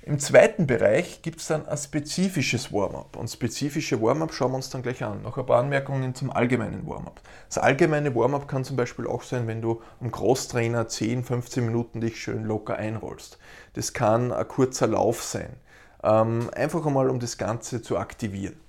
Im 0.06 0.18
zweiten 0.18 0.66
Bereich 0.66 1.22
gibt 1.22 1.40
es 1.40 1.46
dann 1.46 1.66
ein 1.66 1.78
spezifisches 1.78 2.70
Warm-up. 2.70 3.16
Und 3.16 3.30
spezifische 3.30 4.02
Warm-up 4.02 4.34
schauen 4.34 4.52
wir 4.52 4.56
uns 4.56 4.68
dann 4.68 4.82
gleich 4.82 5.02
an. 5.02 5.22
Noch 5.22 5.38
ein 5.38 5.46
paar 5.46 5.60
Anmerkungen 5.60 6.14
zum 6.14 6.30
allgemeinen 6.30 6.86
Warm-up. 6.86 7.22
Das 7.48 7.56
allgemeine 7.56 8.14
Warm-up 8.14 8.46
kann 8.46 8.64
zum 8.64 8.76
Beispiel 8.76 9.06
auch 9.06 9.22
sein, 9.22 9.46
wenn 9.46 9.62
du 9.62 9.80
am 10.02 10.12
Crosstrainer 10.12 10.88
10, 10.88 11.24
15 11.24 11.64
Minuten 11.64 12.02
dich 12.02 12.20
schön 12.20 12.44
locker 12.44 12.76
einrollst. 12.76 13.38
Das 13.72 13.94
kann 13.94 14.30
ein 14.30 14.46
kurzer 14.46 14.88
Lauf 14.88 15.22
sein. 15.22 15.56
Ähm, 16.02 16.50
einfach 16.54 16.84
einmal, 16.84 17.08
um 17.08 17.18
das 17.18 17.38
Ganze 17.38 17.80
zu 17.80 17.96
aktivieren. 17.96 18.60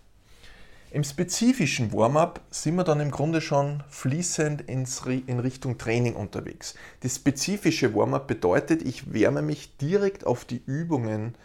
Im 0.96 1.04
spezifischen 1.04 1.92
Warm-up 1.92 2.40
sind 2.52 2.76
wir 2.76 2.86
dann 2.86 3.02
im 3.02 3.12
Grunde 3.12 3.42
schon 3.42 3.84
fließend 3.90 4.62
ins, 4.62 5.02
in 5.06 5.42
Richtung 5.42 5.78
Training 5.78 6.16
unterwegs. 6.16 6.74
Das 7.02 7.18
spezifische 7.18 7.94
Warm-up 7.94 8.28
bedeutet, 8.28 8.82
ich 8.82 9.12
wärme 9.12 9.42
mich 9.42 9.76
direkt 9.76 10.26
auf 10.26 10.46
die 10.46 10.62
Übungen 10.66 11.36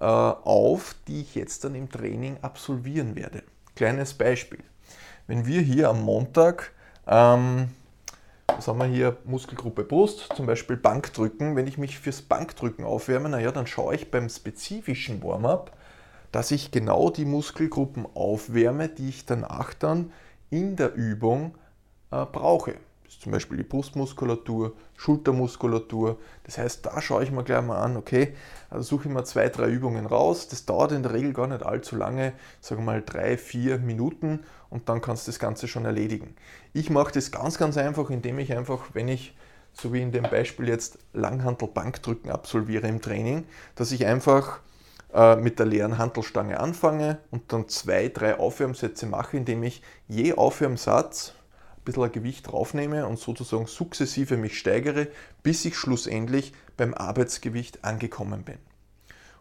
äh, 0.00 0.04
auf, 0.06 0.96
die 1.06 1.20
ich 1.20 1.36
jetzt 1.36 1.62
dann 1.62 1.76
im 1.76 1.88
Training 1.88 2.38
absolvieren 2.42 3.14
werde. 3.14 3.44
Kleines 3.76 4.12
Beispiel. 4.12 4.64
Wenn 5.28 5.46
wir 5.46 5.60
hier 5.60 5.88
am 5.88 6.02
Montag, 6.02 6.72
ähm, 7.06 7.68
was 8.48 8.66
haben 8.66 8.80
wir 8.80 8.86
hier, 8.86 9.18
Muskelgruppe 9.24 9.84
Brust, 9.84 10.30
zum 10.34 10.46
Beispiel 10.46 10.76
Bankdrücken, 10.76 11.54
wenn 11.54 11.68
ich 11.68 11.78
mich 11.78 11.96
fürs 12.00 12.22
Bankdrücken 12.22 12.84
aufwärme, 12.84 13.28
naja, 13.28 13.52
dann 13.52 13.68
schaue 13.68 13.94
ich 13.94 14.10
beim 14.10 14.28
spezifischen 14.28 15.22
Warm-up, 15.22 15.75
dass 16.36 16.50
ich 16.50 16.70
genau 16.70 17.08
die 17.08 17.24
Muskelgruppen 17.24 18.06
aufwärme, 18.12 18.90
die 18.90 19.08
ich 19.08 19.24
danach 19.24 19.72
dann 19.72 20.12
in 20.50 20.76
der 20.76 20.94
Übung 20.94 21.54
äh, 22.10 22.26
brauche. 22.26 22.74
Das 23.04 23.14
ist 23.14 23.22
zum 23.22 23.32
Beispiel 23.32 23.56
die 23.56 23.62
Brustmuskulatur, 23.62 24.74
Schultermuskulatur. 24.98 26.18
Das 26.44 26.58
heißt, 26.58 26.84
da 26.84 27.00
schaue 27.00 27.24
ich 27.24 27.30
mir 27.32 27.42
gleich 27.42 27.64
mal 27.64 27.78
an, 27.78 27.96
okay, 27.96 28.34
also 28.68 28.82
suche 28.82 29.08
ich 29.08 29.14
mir 29.14 29.24
zwei, 29.24 29.48
drei 29.48 29.70
Übungen 29.70 30.04
raus. 30.04 30.46
Das 30.46 30.66
dauert 30.66 30.92
in 30.92 31.02
der 31.02 31.14
Regel 31.14 31.32
gar 31.32 31.46
nicht 31.46 31.64
allzu 31.64 31.96
lange, 31.96 32.34
sagen 32.60 32.82
wir 32.82 32.92
mal 32.92 33.02
drei, 33.02 33.38
vier 33.38 33.78
Minuten 33.78 34.40
und 34.68 34.90
dann 34.90 35.00
kannst 35.00 35.26
du 35.26 35.30
das 35.30 35.38
Ganze 35.38 35.68
schon 35.68 35.86
erledigen. 35.86 36.36
Ich 36.74 36.90
mache 36.90 37.14
das 37.14 37.32
ganz, 37.32 37.56
ganz 37.56 37.78
einfach, 37.78 38.10
indem 38.10 38.38
ich 38.40 38.52
einfach, 38.52 38.90
wenn 38.92 39.08
ich 39.08 39.34
so 39.72 39.94
wie 39.94 40.02
in 40.02 40.12
dem 40.12 40.24
Beispiel 40.24 40.68
jetzt 40.68 40.98
Langhantel-Bankdrücken 41.14 42.30
absolviere 42.30 42.88
im 42.88 43.00
Training, 43.00 43.44
dass 43.74 43.90
ich 43.90 44.04
einfach 44.04 44.60
äh, 45.16 45.34
mit 45.36 45.58
der 45.58 45.64
leeren 45.64 45.96
Hantelstange 45.96 46.60
anfange 46.60 47.18
und 47.30 47.50
dann 47.50 47.68
zwei, 47.68 48.08
drei 48.08 48.38
Aufwärmsätze 48.38 49.06
mache, 49.06 49.38
indem 49.38 49.62
ich 49.62 49.80
je 50.08 50.34
Aufwärmsatz 50.34 51.32
ein 51.78 51.84
bisschen 51.84 52.12
Gewicht 52.12 52.52
draufnehme 52.52 53.06
und 53.06 53.18
sozusagen 53.18 53.66
sukzessive 53.66 54.36
mich 54.36 54.58
steigere, 54.58 55.08
bis 55.42 55.64
ich 55.64 55.74
schlussendlich 55.74 56.52
beim 56.76 56.92
Arbeitsgewicht 56.92 57.82
angekommen 57.82 58.42
bin. 58.42 58.58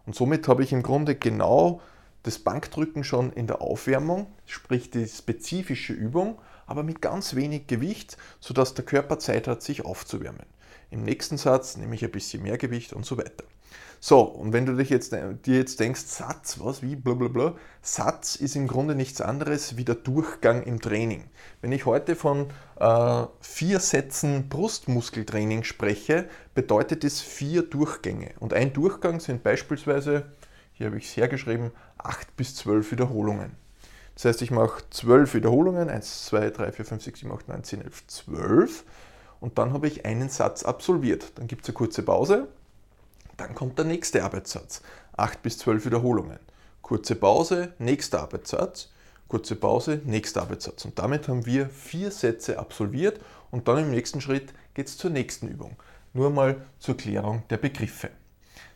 Und 0.06 0.16
somit 0.16 0.48
habe 0.48 0.64
ich 0.64 0.72
im 0.72 0.82
Grunde 0.82 1.14
genau 1.16 1.82
das 2.24 2.40
Bankdrücken 2.40 3.04
schon 3.04 3.34
in 3.34 3.46
der 3.46 3.62
Aufwärmung, 3.62 4.28
sprich 4.46 4.92
die 4.92 5.06
spezifische 5.06 5.92
Übung, 5.92 6.40
aber 6.68 6.84
mit 6.84 7.02
ganz 7.02 7.36
wenig 7.36 7.68
Gewicht, 7.68 8.16
sodass 8.40 8.76
der 8.76 8.86
Körper 8.86 9.20
Zeit 9.20 9.50
hat, 9.50 9.62
sich 9.62 9.84
aufzuwärmen. 9.84 10.46
Im 10.90 11.04
nächsten 11.04 11.38
Satz 11.38 11.76
nehme 11.76 11.96
ich 11.96 12.06
ein 12.06 12.12
bisschen 12.12 12.44
mehr 12.44 12.58
Gewicht 12.58 12.94
und 12.94 13.06
so 13.06 13.18
weiter. 13.18 13.44
So, 14.00 14.22
und 14.22 14.54
wenn 14.54 14.68
du 14.68 14.76
dich 14.76 14.92
jetzt, 14.92 15.14
dir 15.14 15.58
jetzt 15.58 15.80
denkst, 15.80 16.02
Satz, 16.02 16.60
was, 16.60 16.84
wie, 16.84 16.96
bla 16.96 17.16
bla 17.16 17.28
bla, 17.28 17.56
Satz 17.82 18.36
ist 18.36 18.56
im 18.56 18.68
Grunde 18.68 18.94
nichts 18.94 19.20
anderes 19.20 19.78
wie 19.78 19.84
der 19.84 19.96
Durchgang 19.96 20.62
im 20.62 20.80
Training. 20.80 21.24
Wenn 21.62 21.72
ich 21.72 21.88
heute 21.88 22.16
von 22.16 22.52
äh, 22.80 23.24
vier 23.40 23.80
Sätzen 23.80 24.48
Brustmuskeltraining 24.48 25.64
spreche, 25.64 26.30
bedeutet 26.54 27.04
es 27.04 27.20
vier 27.22 27.64
Durchgänge. 27.64 28.32
Und 28.40 28.54
ein 28.54 28.74
Durchgang 28.74 29.20
sind 29.20 29.42
beispielsweise, 29.42 30.28
hier 30.74 30.86
habe 30.86 30.98
ich 30.98 31.06
es 31.06 31.18
hergeschrieben, 31.18 31.72
8 31.98 32.38
bis 32.38 32.56
12 32.58 32.92
Wiederholungen. 32.92 33.54
Das 34.14 34.26
heißt, 34.26 34.42
ich 34.44 34.52
mache 34.52 34.84
12 34.92 35.34
Wiederholungen, 35.34 35.90
1, 35.90 36.26
2, 36.26 36.52
3, 36.52 36.72
4, 36.72 36.86
5, 36.86 37.04
6, 37.04 37.20
7, 37.22 37.32
8, 37.32 37.48
9, 37.48 37.64
10, 37.64 37.82
11, 37.82 38.08
12 38.08 38.84
und 39.40 39.58
dann 39.58 39.74
habe 39.74 39.88
ich 39.88 40.06
einen 40.06 40.30
Satz 40.30 40.64
absolviert. 40.64 41.34
Dann 41.36 41.48
gibt 41.48 41.64
es 41.64 41.70
eine 41.70 41.74
kurze 41.74 42.02
Pause, 42.04 42.48
dann 43.38 43.56
kommt 43.56 43.78
der 43.78 43.86
nächste 43.86 44.24
Arbeitssatz. 44.24 44.82
8 45.18 45.42
bis 45.42 45.58
12 45.60 45.86
Wiederholungen. 45.86 46.40
Kurze 46.82 47.16
Pause, 47.16 47.74
nächster 47.80 48.22
Arbeitssatz. 48.22 48.90
Kurze 49.28 49.56
Pause, 49.56 50.02
nächster 50.06 50.42
Arbeitssatz. 50.42 50.86
Und 50.86 51.00
damit 51.00 51.28
haben 51.28 51.46
wir 51.46 51.70
vier 51.70 52.12
Sätze 52.12 52.60
absolviert 52.60 53.20
und 53.52 53.68
dann 53.68 53.80
im 53.80 53.92
nächsten 53.92 54.22
Schritt 54.22 54.54
geht 54.74 54.88
es 54.88 54.98
zur 54.98 55.10
nächsten 55.10 55.48
Übung. 55.48 55.76
Nur 56.14 56.30
mal 56.30 56.62
zur 56.80 56.96
Klärung 56.96 57.44
der 57.50 57.58
Begriffe. 57.58 58.10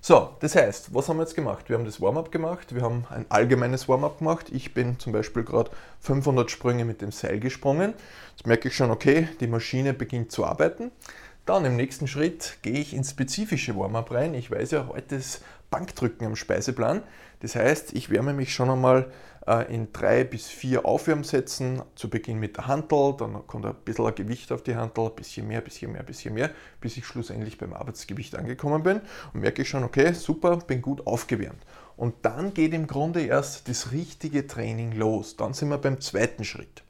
So, 0.01 0.29
das 0.39 0.55
heißt, 0.55 0.93
was 0.93 1.09
haben 1.09 1.17
wir 1.17 1.23
jetzt 1.23 1.35
gemacht? 1.35 1.67
Wir 1.67 1.77
haben 1.77 1.83
das 1.83 1.99
Warm-up 1.99 2.31
gemacht, 2.31 2.73
wir 2.73 2.81
haben 2.81 3.05
ein 3.09 3.25
allgemeines 3.27 3.89
Warm-up 3.89 4.19
gemacht. 4.19 4.47
Ich 4.49 4.73
bin 4.73 4.97
zum 4.97 5.11
Beispiel 5.11 5.43
gerade 5.43 5.71
500 5.99 6.49
Sprünge 6.49 6.85
mit 6.85 7.01
dem 7.01 7.11
Seil 7.11 7.39
gesprungen. 7.39 7.93
Jetzt 8.31 8.47
merke 8.47 8.69
ich 8.69 8.75
schon, 8.75 8.91
okay, 8.91 9.27
die 9.41 9.47
Maschine 9.47 9.93
beginnt 9.93 10.31
zu 10.31 10.45
arbeiten. 10.45 10.91
Dann 11.49 11.65
im 11.65 11.77
nächsten 11.77 12.05
Schritt 12.05 12.59
gehe 12.61 12.77
ich 12.77 12.93
ins 12.93 13.09
spezifische 13.09 13.75
Warm-up 13.75 14.11
rein. 14.11 14.35
Ich 14.35 14.51
weiß 14.51 14.69
ja, 14.69 14.87
heute 14.87 15.15
ist 15.15 15.41
Bankdrücken 15.71 16.27
am 16.27 16.35
Speiseplan. 16.35 17.01
Das 17.39 17.55
heißt, 17.55 17.93
ich 17.93 18.11
wärme 18.11 18.33
mich 18.33 18.53
schon 18.53 18.69
einmal 18.69 19.11
äh, 19.47 19.73
in 19.73 19.91
drei 19.91 20.23
bis 20.25 20.45
vier 20.45 20.85
Aufwärmsätzen, 20.85 21.81
zu 21.95 22.07
Beginn 22.07 22.37
mit 22.37 22.57
der 22.57 22.67
Hantel, 22.67 23.15
dann 23.17 23.47
kommt 23.47 23.65
ein 23.65 23.73
bisschen 23.83 24.05
ein 24.05 24.13
Gewicht 24.13 24.51
auf 24.51 24.61
die 24.61 24.75
Hantel, 24.75 25.05
ein 25.05 25.15
bisschen 25.15 25.47
mehr, 25.47 25.57
ein 25.57 25.63
bisschen 25.63 25.91
mehr, 25.91 26.01
ein 26.01 26.05
bisschen 26.05 26.35
mehr, 26.35 26.51
bis 26.81 26.97
ich 26.97 27.07
schlussendlich 27.07 27.57
beim 27.57 27.73
Arbeitsgewicht 27.73 28.35
angekommen 28.35 28.83
bin 28.83 29.01
und 29.33 29.39
merke 29.39 29.63
ich 29.63 29.69
schon, 29.69 29.83
okay, 29.83 30.13
super, 30.13 30.57
bin 30.57 30.83
gut 30.83 31.07
aufgewärmt. 31.07 31.65
Und 31.97 32.13
dann 32.21 32.53
geht 32.53 32.75
im 32.75 32.85
Grunde 32.85 33.23
erst 33.23 33.67
das 33.69 33.91
richtige 33.91 34.45
Training 34.45 34.91
los. 34.91 35.35
Dann 35.35 35.55
sind 35.55 35.69
wir 35.69 35.79
beim 35.79 35.99
zweiten 35.99 36.43
Schritt. 36.43 36.83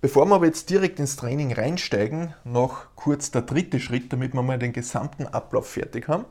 Bevor 0.00 0.26
wir 0.26 0.34
aber 0.34 0.46
jetzt 0.46 0.68
direkt 0.68 1.00
ins 1.00 1.16
Training 1.16 1.52
reinsteigen, 1.52 2.34
noch 2.44 2.94
kurz 2.96 3.30
der 3.30 3.42
dritte 3.42 3.80
Schritt, 3.80 4.12
damit 4.12 4.34
wir 4.34 4.42
mal 4.42 4.58
den 4.58 4.72
gesamten 4.72 5.26
Ablauf 5.26 5.68
fertig 5.68 6.08
haben. 6.08 6.26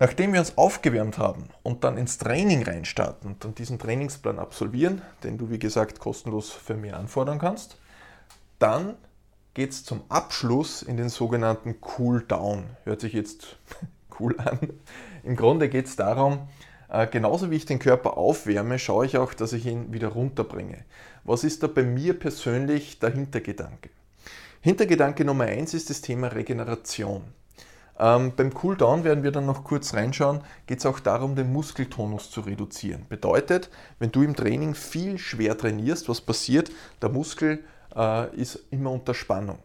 Nachdem 0.00 0.32
wir 0.32 0.40
uns 0.40 0.56
aufgewärmt 0.56 1.18
haben 1.18 1.50
und 1.62 1.84
dann 1.84 1.96
ins 1.96 2.18
Training 2.18 2.62
reinstarten 2.62 3.30
und 3.30 3.44
dann 3.44 3.54
diesen 3.54 3.78
Trainingsplan 3.78 4.38
absolvieren, 4.38 5.02
den 5.22 5.36
du 5.38 5.50
wie 5.50 5.58
gesagt 5.58 6.00
kostenlos 6.00 6.50
für 6.50 6.74
mich 6.74 6.94
anfordern 6.94 7.38
kannst, 7.38 7.78
dann 8.58 8.94
geht 9.54 9.70
es 9.70 9.84
zum 9.84 10.02
Abschluss 10.08 10.82
in 10.82 10.96
den 10.96 11.08
sogenannten 11.08 11.76
Cool 11.98 12.24
Down. 12.26 12.64
Hört 12.84 13.00
sich 13.02 13.12
jetzt 13.12 13.58
cool 14.18 14.34
an. 14.38 14.58
Im 15.22 15.36
Grunde 15.36 15.68
geht 15.68 15.86
es 15.86 15.96
darum, 15.96 16.48
äh, 16.88 17.06
genauso 17.06 17.50
wie 17.50 17.56
ich 17.56 17.66
den 17.66 17.78
Körper 17.78 18.16
aufwärme, 18.16 18.78
schaue 18.78 19.06
ich 19.06 19.18
auch, 19.18 19.34
dass 19.34 19.52
ich 19.52 19.66
ihn 19.66 19.92
wieder 19.92 20.08
runterbringe. 20.08 20.84
Was 21.24 21.44
ist 21.44 21.62
da 21.62 21.66
bei 21.66 21.82
mir 21.82 22.18
persönlich 22.18 22.98
der 22.98 23.10
Hintergedanke? 23.10 23.90
Hintergedanke 24.60 25.24
Nummer 25.24 25.44
eins 25.44 25.74
ist 25.74 25.90
das 25.90 26.00
Thema 26.00 26.28
Regeneration. 26.28 27.22
Ähm, 27.98 28.32
beim 28.34 28.54
Cooldown 28.54 29.04
werden 29.04 29.22
wir 29.22 29.30
dann 29.30 29.44
noch 29.44 29.62
kurz 29.62 29.92
reinschauen, 29.92 30.40
geht 30.66 30.78
es 30.78 30.86
auch 30.86 31.00
darum, 31.00 31.36
den 31.36 31.52
Muskeltonus 31.52 32.30
zu 32.30 32.40
reduzieren. 32.40 33.04
Bedeutet, 33.08 33.68
wenn 33.98 34.10
du 34.10 34.22
im 34.22 34.34
Training 34.34 34.74
viel 34.74 35.18
schwer 35.18 35.56
trainierst, 35.56 36.08
was 36.08 36.22
passiert? 36.22 36.70
Der 37.02 37.10
Muskel 37.10 37.62
äh, 37.94 38.34
ist 38.34 38.58
immer 38.70 38.90
unter 38.90 39.12
Spannung. 39.12 39.58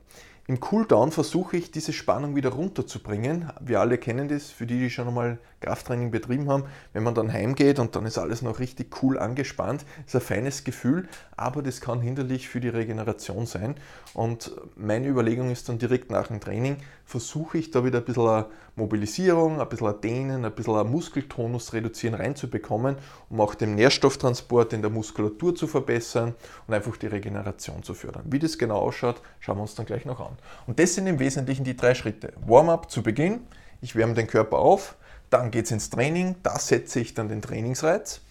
Im 0.48 0.60
Cooldown 0.60 1.12
versuche 1.12 1.58
ich, 1.58 1.72
diese 1.72 1.92
Spannung 1.92 2.36
wieder 2.36 2.52
runterzubringen. 2.52 3.50
Wir 3.62 3.80
alle 3.80 3.98
kennen 3.98 4.28
das, 4.28 4.52
für 4.52 4.68
die, 4.68 4.78
die 4.78 4.92
schon 4.92 5.08
einmal 5.08 5.40
Krafttraining 5.60 6.12
betrieben 6.12 6.48
haben. 6.50 6.66
Wenn 6.94 7.02
man 7.02 7.16
dann 7.16 7.34
heimgeht 7.34 7.80
und 7.80 7.96
dann 7.96 8.06
ist 8.06 8.20
alles 8.20 8.44
noch 8.44 8.60
richtig 8.60 9.02
cool 9.02 9.18
angespannt, 9.18 9.84
ist 10.06 10.14
ein 10.14 10.22
feines 10.22 10.64
Gefühl, 10.64 11.08
aber 11.36 11.64
das 11.64 11.82
kann 11.82 12.00
hinderlich 12.00 12.48
für 12.48 12.60
die 12.60 12.70
Regeneration 12.70 13.48
sein. 13.48 13.74
Und 14.14 14.52
meine 14.76 15.08
Überlegung 15.08 15.50
ist 15.50 15.68
dann 15.68 15.80
direkt 15.80 16.12
nach 16.12 16.28
dem 16.28 16.40
Training, 16.40 16.78
versuche 17.06 17.58
ich 17.58 17.72
da 17.72 17.84
wieder 17.84 18.00
ein 18.00 18.06
bisschen 18.06 18.46
Mobilisierung, 18.76 19.60
ein 19.60 19.70
bisschen 19.70 20.00
Dehnen, 20.02 20.46
ein 20.46 20.54
bisschen 20.54 20.92
Muskeltonus 20.92 21.74
reduzieren 21.74 22.14
reinzubekommen, 22.14 22.98
um 23.30 23.42
auch 23.42 23.56
den 23.56 23.74
Nährstofftransport 23.74 24.74
in 24.74 24.82
der 24.82 24.92
Muskulatur 24.92 25.56
zu 25.56 25.66
verbessern 25.66 26.36
und 26.68 26.74
einfach 26.76 26.98
die 26.98 27.08
Regeneration 27.08 27.82
zu 27.82 27.96
fördern. 27.96 28.26
Wie 28.26 28.40
das 28.40 28.60
genau 28.60 28.78
ausschaut, 28.78 29.22
schauen 29.40 29.58
wir 29.58 29.64
uns 29.64 29.74
dann 29.74 29.88
gleich 29.88 30.06
noch 30.06 30.20
an. 30.20 30.35
Und 30.68 30.80
das 30.80 30.96
sind 30.96 31.08
im 31.08 31.20
Wesentlichen 31.20 31.64
die 31.64 31.76
drei 31.76 31.94
Schritte. 31.94 32.34
Warm-up 32.46 32.92
zu 32.92 33.04
Beginn, 33.04 33.42
ich 33.82 33.96
wärme 33.96 34.14
den 34.14 34.28
Körper 34.28 34.60
auf, 34.60 34.96
dann 35.30 35.52
geht 35.52 35.66
es 35.66 35.72
ins 35.72 35.90
Training, 35.90 36.36
da 36.44 36.58
setze 36.60 37.00
ich 37.00 37.14
dann 37.14 37.30
den 37.30 37.42
Trainingsreiz. 37.42 38.22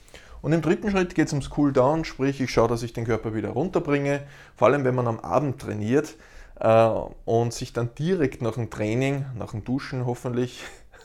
Und 0.43 0.53
im 0.53 0.61
dritten 0.61 0.91
Schritt 0.91 1.15
geht 1.15 1.29
es 1.29 1.33
ums 1.33 1.51
Cool-Down, 1.57 2.05
sprich 2.05 2.41
ich 2.41 2.51
schaue, 2.51 2.69
dass 2.69 2.83
ich 2.83 2.93
den 2.93 3.07
Körper 3.07 3.35
wieder 3.35 3.51
runterbringe. 3.51 4.21
Vor 4.57 4.69
allem, 4.69 4.85
wenn 4.85 4.95
man 4.95 5.07
am 5.07 5.21
Abend 5.21 5.61
trainiert 5.61 6.17
äh, 6.61 6.91
und 7.25 7.55
sich 7.55 7.73
dann 7.73 7.95
direkt 7.95 8.43
nach 8.43 8.55
dem 8.55 8.69
Training, 8.69 9.25
nach 9.39 9.53
dem 9.53 9.65
Duschen 9.65 10.05
hoffentlich, 10.05 10.63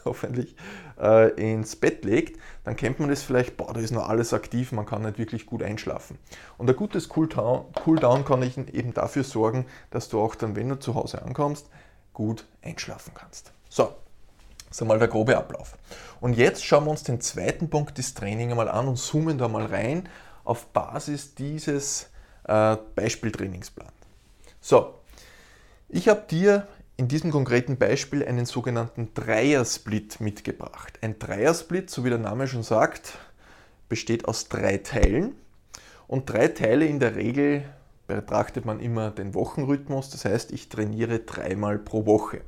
hoffentlich 0.10 0.56
äh, 1.00 1.30
ins 1.52 1.76
Bett 1.76 2.04
legt, 2.04 2.40
dann 2.64 2.76
kennt 2.76 3.00
man 3.00 3.10
das 3.10 3.24
vielleicht, 3.24 3.58
boah, 3.58 3.74
da 3.74 3.80
ist 3.80 3.92
noch 3.92 4.10
alles 4.10 4.34
aktiv, 4.34 4.72
man 4.72 4.86
kann 4.86 5.04
nicht 5.04 5.18
wirklich 5.18 5.46
gut 5.46 5.64
einschlafen. 5.64 6.18
Und 6.58 6.70
ein 6.70 6.76
gutes 6.76 7.10
Cool-Down 7.16 8.26
kann 8.26 8.42
ich 8.42 8.58
eben 8.58 8.94
dafür 8.94 9.24
sorgen, 9.24 9.66
dass 9.92 10.10
du 10.10 10.20
auch 10.20 10.36
dann, 10.36 10.56
wenn 10.56 10.70
du 10.70 10.80
zu 10.80 10.96
Hause 10.96 11.22
ankommst, 11.22 11.70
gut 12.14 12.46
einschlafen 12.62 13.14
kannst. 13.14 13.52
So, 13.70 13.96
das 14.68 14.78
ist 14.78 14.82
einmal 14.82 15.00
der 15.00 15.08
grobe 15.08 15.38
Ablauf. 15.38 15.78
Und 16.20 16.34
jetzt 16.34 16.66
schauen 16.66 16.86
wir 16.86 16.92
uns 16.92 17.04
den 17.04 17.22
zweiten 17.22 17.70
Punkt 17.70 17.98
des 17.98 18.14
Trainings 18.14 18.52
einmal 18.52 18.70
an 18.70 18.88
und 18.88 18.98
zoomen 18.98 19.38
da 19.38 19.48
mal 19.48 19.66
rein 19.66 20.10
auf 20.44 20.68
Basis 20.68 21.34
dieses 21.36 22.10
äh, 22.44 22.76
Beispieltrainingsplans. 22.96 23.92
So, 24.62 24.96
ich 25.88 26.08
habe 26.10 26.24
dir 26.30 26.68
in 27.00 27.08
diesem 27.08 27.32
konkreten 27.32 27.78
Beispiel 27.78 28.26
einen 28.26 28.46
sogenannten 28.46 29.14
Dreiersplit 29.14 30.20
mitgebracht. 30.20 31.00
Ein 31.02 31.18
Dreiersplit, 31.18 31.90
so 31.90 32.04
wie 32.04 32.10
der 32.10 32.18
Name 32.18 32.46
schon 32.46 32.62
sagt, 32.62 33.18
besteht 33.88 34.28
aus 34.28 34.50
drei 34.50 34.80
Teilen. 34.80 35.34
Und 36.08 36.30
drei 36.30 36.50
Teile 36.50 36.86
in 36.86 37.00
der 37.00 37.16
Regel 37.16 37.64
betrachtet 38.06 38.66
man 38.66 38.82
immer 38.82 39.12
den 39.12 39.34
Wochenrhythmus, 39.34 40.10
das 40.10 40.26
heißt, 40.26 40.52
ich 40.52 40.68
trainiere 40.68 41.20
dreimal 41.20 41.80
pro 41.80 42.06
Woche. 42.06 42.42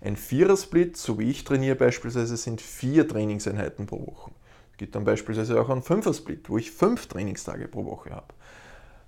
Ein 0.00 0.16
Vierersplit, 0.16 0.96
so 0.96 1.18
wie 1.18 1.30
ich 1.30 1.44
trainiere 1.44 1.76
beispielsweise, 1.76 2.38
sind 2.38 2.62
vier 2.62 3.06
Trainingseinheiten 3.06 3.84
pro 3.84 4.06
Woche. 4.06 4.30
Es 4.72 4.78
gibt 4.78 4.94
dann 4.94 5.04
beispielsweise 5.04 5.60
auch 5.60 5.68
einen 5.68 5.82
Fünfersplit, 5.82 6.48
wo 6.48 6.56
ich 6.56 6.70
fünf 6.70 7.06
Trainingstage 7.06 7.68
pro 7.68 7.84
Woche 7.84 8.12
habe. 8.12 8.32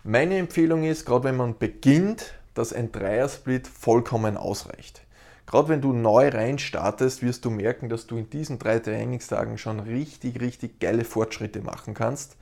Meine 0.05 0.37
Empfehlung 0.37 0.85
ist, 0.85 1.07
gerade 1.07 1.25
wenn 1.25 1.37
man 1.39 1.57
beginnt, 1.57 2.35
dass 2.55 2.73
ein 2.73 2.93
Dreiersplit 2.93 3.67
vollkommen 3.67 4.37
ausreicht. 4.37 5.03
Gerade 5.47 5.69
wenn 5.69 5.81
du 5.81 5.93
neu 5.93 6.29
rein 6.29 6.59
startest, 6.59 7.23
wirst 7.23 7.45
du 7.45 7.51
merken, 7.51 7.89
dass 7.89 8.07
du 8.07 8.17
in 8.17 8.31
diesen 8.31 8.59
drei 8.59 8.79
Trainingstagen 8.79 9.59
schon 9.59 9.81
richtig, 9.81 10.41
richtig 10.41 10.81
geile 10.81 11.05
Fortschritte 11.05 11.61
machen 11.61 11.95
kannst. 11.95 12.37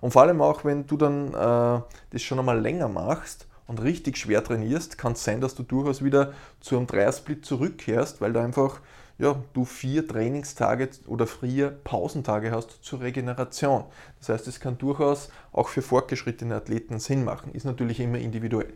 Und 0.00 0.12
vor 0.12 0.22
allem 0.22 0.40
auch, 0.40 0.64
wenn 0.64 0.86
du 0.86 0.96
dann 0.96 1.28
äh, 1.28 1.82
das 2.10 2.22
schon 2.22 2.38
einmal 2.38 2.60
länger 2.60 2.88
machst 2.88 3.46
und 3.66 3.82
richtig 3.82 4.16
schwer 4.16 4.44
trainierst, 4.44 4.98
kann 4.98 5.12
es 5.12 5.24
sein, 5.24 5.40
dass 5.40 5.54
du 5.54 5.62
durchaus 5.62 6.04
wieder 6.04 6.32
zu 6.60 6.76
einem 6.76 6.86
Dreiersplit 6.86 7.44
zurückkehrst, 7.44 8.20
weil 8.20 8.32
du 8.32 8.40
einfach 8.40 8.80
ja, 9.18 9.40
du 9.52 9.64
vier 9.64 10.06
Trainingstage 10.06 10.88
oder 11.06 11.26
vier 11.26 11.70
Pausentage 11.70 12.50
hast 12.50 12.82
zur 12.82 13.00
Regeneration. 13.00 13.84
Das 14.18 14.28
heißt, 14.28 14.48
es 14.48 14.58
kann 14.58 14.76
durchaus 14.78 15.28
auch 15.52 15.68
für 15.68 15.82
fortgeschrittene 15.82 16.54
Athleten 16.54 16.98
Sinn 16.98 17.24
machen. 17.24 17.52
Ist 17.52 17.64
natürlich 17.64 18.00
immer 18.00 18.18
individuell. 18.18 18.74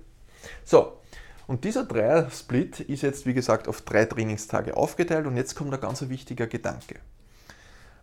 So, 0.65 0.99
und 1.47 1.65
dieser 1.65 1.85
Dreier-Split 1.85 2.81
ist 2.81 3.03
jetzt, 3.03 3.25
wie 3.25 3.35
gesagt, 3.35 3.69
auf 3.69 3.81
drei 3.81 4.05
Trainingstage 4.05 4.77
aufgeteilt 4.77 5.27
und 5.27 5.37
jetzt 5.37 5.55
kommt 5.55 5.73
ein 5.73 5.81
ganz 5.81 6.07
wichtiger 6.09 6.47
Gedanke. 6.47 6.97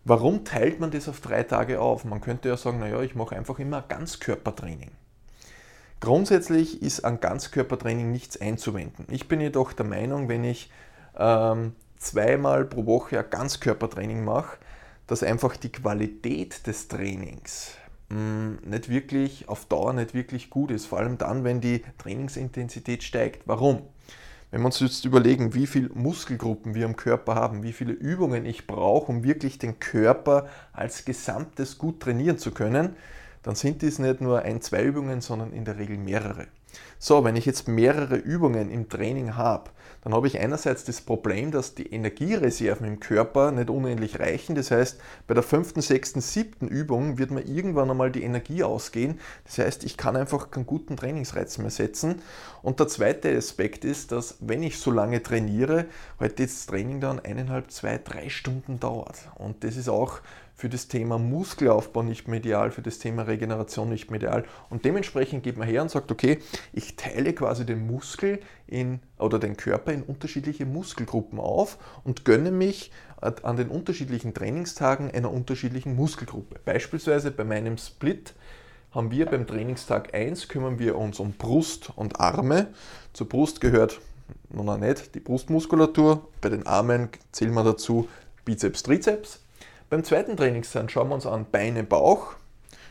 Warum 0.04 0.44
teilt 0.44 0.80
man 0.80 0.90
das 0.90 1.08
auf 1.08 1.20
drei 1.20 1.42
Tage 1.42 1.80
auf? 1.80 2.04
Man 2.04 2.20
könnte 2.20 2.48
ja 2.48 2.56
sagen, 2.56 2.80
naja, 2.80 3.00
ich 3.02 3.14
mache 3.14 3.36
einfach 3.36 3.58
immer 3.58 3.82
Ganzkörpertraining. 3.82 4.90
Grundsätzlich 6.00 6.82
ist 6.82 7.04
an 7.04 7.20
Ganzkörpertraining 7.20 8.12
nichts 8.12 8.40
einzuwenden. 8.40 9.06
Ich 9.10 9.28
bin 9.28 9.40
jedoch 9.40 9.72
der 9.72 9.86
Meinung, 9.86 10.28
wenn 10.28 10.44
ich 10.44 10.70
ähm, 11.16 11.74
zweimal 11.98 12.64
pro 12.64 12.86
Woche 12.86 13.18
ein 13.18 13.30
Ganzkörpertraining 13.30 14.24
mache, 14.24 14.58
dass 15.06 15.22
einfach 15.22 15.56
die 15.56 15.72
Qualität 15.72 16.66
des 16.66 16.88
Trainings 16.88 17.74
mh, 18.08 18.58
nicht 18.64 18.88
wirklich 18.88 19.48
auf 19.48 19.66
Dauer 19.66 19.92
nicht 19.92 20.14
wirklich 20.14 20.50
gut 20.50 20.70
ist. 20.70 20.86
Vor 20.86 20.98
allem 20.98 21.18
dann, 21.18 21.44
wenn 21.44 21.60
die 21.60 21.82
Trainingsintensität 21.98 23.02
steigt. 23.02 23.42
Warum? 23.46 23.82
Wenn 24.50 24.60
wir 24.60 24.66
uns 24.66 24.80
jetzt 24.80 25.04
überlegen, 25.04 25.54
wie 25.54 25.66
viele 25.66 25.90
Muskelgruppen 25.92 26.74
wir 26.74 26.84
im 26.84 26.96
Körper 26.96 27.34
haben, 27.34 27.62
wie 27.62 27.72
viele 27.72 27.92
Übungen 27.92 28.46
ich 28.46 28.66
brauche, 28.66 29.10
um 29.10 29.24
wirklich 29.24 29.58
den 29.58 29.80
Körper 29.80 30.46
als 30.72 31.04
Gesamtes 31.04 31.78
gut 31.78 32.00
trainieren 32.00 32.38
zu 32.38 32.52
können, 32.52 32.94
dann 33.42 33.56
sind 33.56 33.82
dies 33.82 33.98
nicht 33.98 34.20
nur 34.20 34.42
ein, 34.42 34.60
zwei 34.60 34.84
Übungen, 34.84 35.20
sondern 35.20 35.52
in 35.52 35.64
der 35.64 35.78
Regel 35.78 35.98
mehrere. 35.98 36.46
So, 36.98 37.24
wenn 37.24 37.36
ich 37.36 37.44
jetzt 37.44 37.68
mehrere 37.68 38.16
Übungen 38.16 38.70
im 38.70 38.88
Training 38.88 39.36
habe, 39.36 39.70
dann 40.06 40.14
habe 40.14 40.28
ich 40.28 40.38
einerseits 40.38 40.84
das 40.84 41.00
Problem, 41.00 41.50
dass 41.50 41.74
die 41.74 41.92
Energiereserven 41.92 42.86
im 42.86 43.00
Körper 43.00 43.50
nicht 43.50 43.70
unendlich 43.70 44.20
reichen. 44.20 44.54
Das 44.54 44.70
heißt, 44.70 45.00
bei 45.26 45.34
der 45.34 45.42
fünften, 45.42 45.80
sechsten, 45.80 46.20
siebten 46.20 46.68
Übung 46.68 47.18
wird 47.18 47.32
mir 47.32 47.40
irgendwann 47.40 47.90
einmal 47.90 48.12
die 48.12 48.22
Energie 48.22 48.62
ausgehen. 48.62 49.18
Das 49.46 49.58
heißt, 49.58 49.82
ich 49.82 49.96
kann 49.96 50.14
einfach 50.14 50.52
keinen 50.52 50.64
guten 50.64 50.96
Trainingsreiz 50.96 51.58
mehr 51.58 51.70
setzen. 51.70 52.22
Und 52.62 52.78
der 52.78 52.86
zweite 52.86 53.36
Aspekt 53.36 53.84
ist, 53.84 54.12
dass 54.12 54.36
wenn 54.38 54.62
ich 54.62 54.78
so 54.78 54.92
lange 54.92 55.24
trainiere, 55.24 55.86
heute 56.20 56.36
halt 56.36 56.38
das 56.38 56.66
Training 56.66 57.00
dann 57.00 57.18
eineinhalb, 57.18 57.72
zwei, 57.72 57.98
drei 57.98 58.28
Stunden 58.28 58.78
dauert. 58.78 59.16
Und 59.34 59.64
das 59.64 59.76
ist 59.76 59.88
auch 59.88 60.20
für 60.56 60.70
das 60.70 60.88
Thema 60.88 61.18
Muskelaufbau 61.18 62.02
nicht 62.02 62.28
mehr 62.28 62.38
ideal, 62.40 62.70
für 62.70 62.80
das 62.80 62.98
Thema 62.98 63.22
Regeneration 63.22 63.90
nicht 63.90 64.10
mehr 64.10 64.20
ideal. 64.20 64.44
Und 64.70 64.86
dementsprechend 64.86 65.42
geht 65.42 65.58
man 65.58 65.68
her 65.68 65.82
und 65.82 65.90
sagt, 65.90 66.10
okay, 66.10 66.38
ich 66.72 66.96
teile 66.96 67.34
quasi 67.34 67.66
den 67.66 67.86
Muskel 67.86 68.40
in, 68.66 69.00
oder 69.18 69.38
den 69.38 69.58
Körper 69.58 69.92
in 69.92 70.02
unterschiedliche 70.02 70.64
Muskelgruppen 70.64 71.38
auf 71.38 71.76
und 72.04 72.24
gönne 72.24 72.50
mich 72.50 72.90
an 73.20 73.56
den 73.56 73.68
unterschiedlichen 73.68 74.34
Trainingstagen 74.34 75.10
einer 75.10 75.30
unterschiedlichen 75.30 75.94
Muskelgruppe. 75.94 76.58
Beispielsweise 76.64 77.30
bei 77.30 77.44
meinem 77.44 77.76
Split 77.76 78.34
haben 78.92 79.10
wir 79.10 79.26
beim 79.26 79.46
Trainingstag 79.46 80.14
1 80.14 80.48
kümmern 80.48 80.78
wir 80.78 80.96
uns 80.96 81.20
um 81.20 81.32
Brust 81.32 81.92
und 81.96 82.18
Arme. 82.18 82.68
Zur 83.12 83.28
Brust 83.28 83.60
gehört 83.60 84.00
noch 84.48 84.78
nicht 84.78 85.14
die 85.14 85.20
Brustmuskulatur, 85.20 86.28
bei 86.40 86.48
den 86.48 86.66
Armen 86.66 87.10
zählen 87.32 87.52
wir 87.52 87.64
dazu 87.64 88.08
Bizeps, 88.44 88.82
Trizeps. 88.82 89.45
Beim 89.88 90.02
zweiten 90.02 90.36
Trainingstag 90.36 90.90
schauen 90.90 91.10
wir 91.10 91.14
uns 91.14 91.26
an 91.26 91.46
Beine, 91.52 91.84
Bauch, 91.84 92.32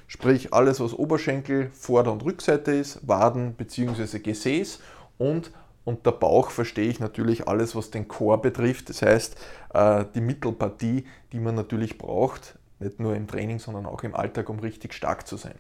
sprich 0.07 0.53
alles, 0.53 0.79
was 0.79 0.93
Oberschenkel, 0.93 1.69
Vorder- 1.71 2.13
und 2.13 2.23
Rückseite 2.23 2.71
ist, 2.71 3.05
Waden 3.05 3.53
bzw. 3.55 4.19
Gesäß 4.19 4.79
und 5.17 5.51
unter 5.83 6.13
Bauch 6.13 6.51
verstehe 6.51 6.87
ich 6.87 7.01
natürlich 7.01 7.49
alles, 7.49 7.75
was 7.75 7.91
den 7.91 8.07
Chor 8.07 8.41
betrifft, 8.41 8.87
das 8.87 9.01
heißt 9.01 9.35
äh, 9.73 10.05
die 10.15 10.21
Mittelpartie, 10.21 11.05
die 11.33 11.39
man 11.41 11.55
natürlich 11.55 11.97
braucht, 11.97 12.57
nicht 12.79 13.01
nur 13.01 13.13
im 13.13 13.27
Training, 13.27 13.59
sondern 13.59 13.85
auch 13.87 14.03
im 14.03 14.15
Alltag, 14.15 14.47
um 14.47 14.59
richtig 14.59 14.93
stark 14.93 15.27
zu 15.27 15.35
sein. 15.35 15.55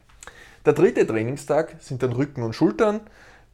Der 0.65 0.71
dritte 0.71 1.05
Trainingstag 1.05 1.75
sind 1.79 2.01
dann 2.01 2.13
Rücken 2.13 2.43
und 2.43 2.53
Schultern, 2.53 3.01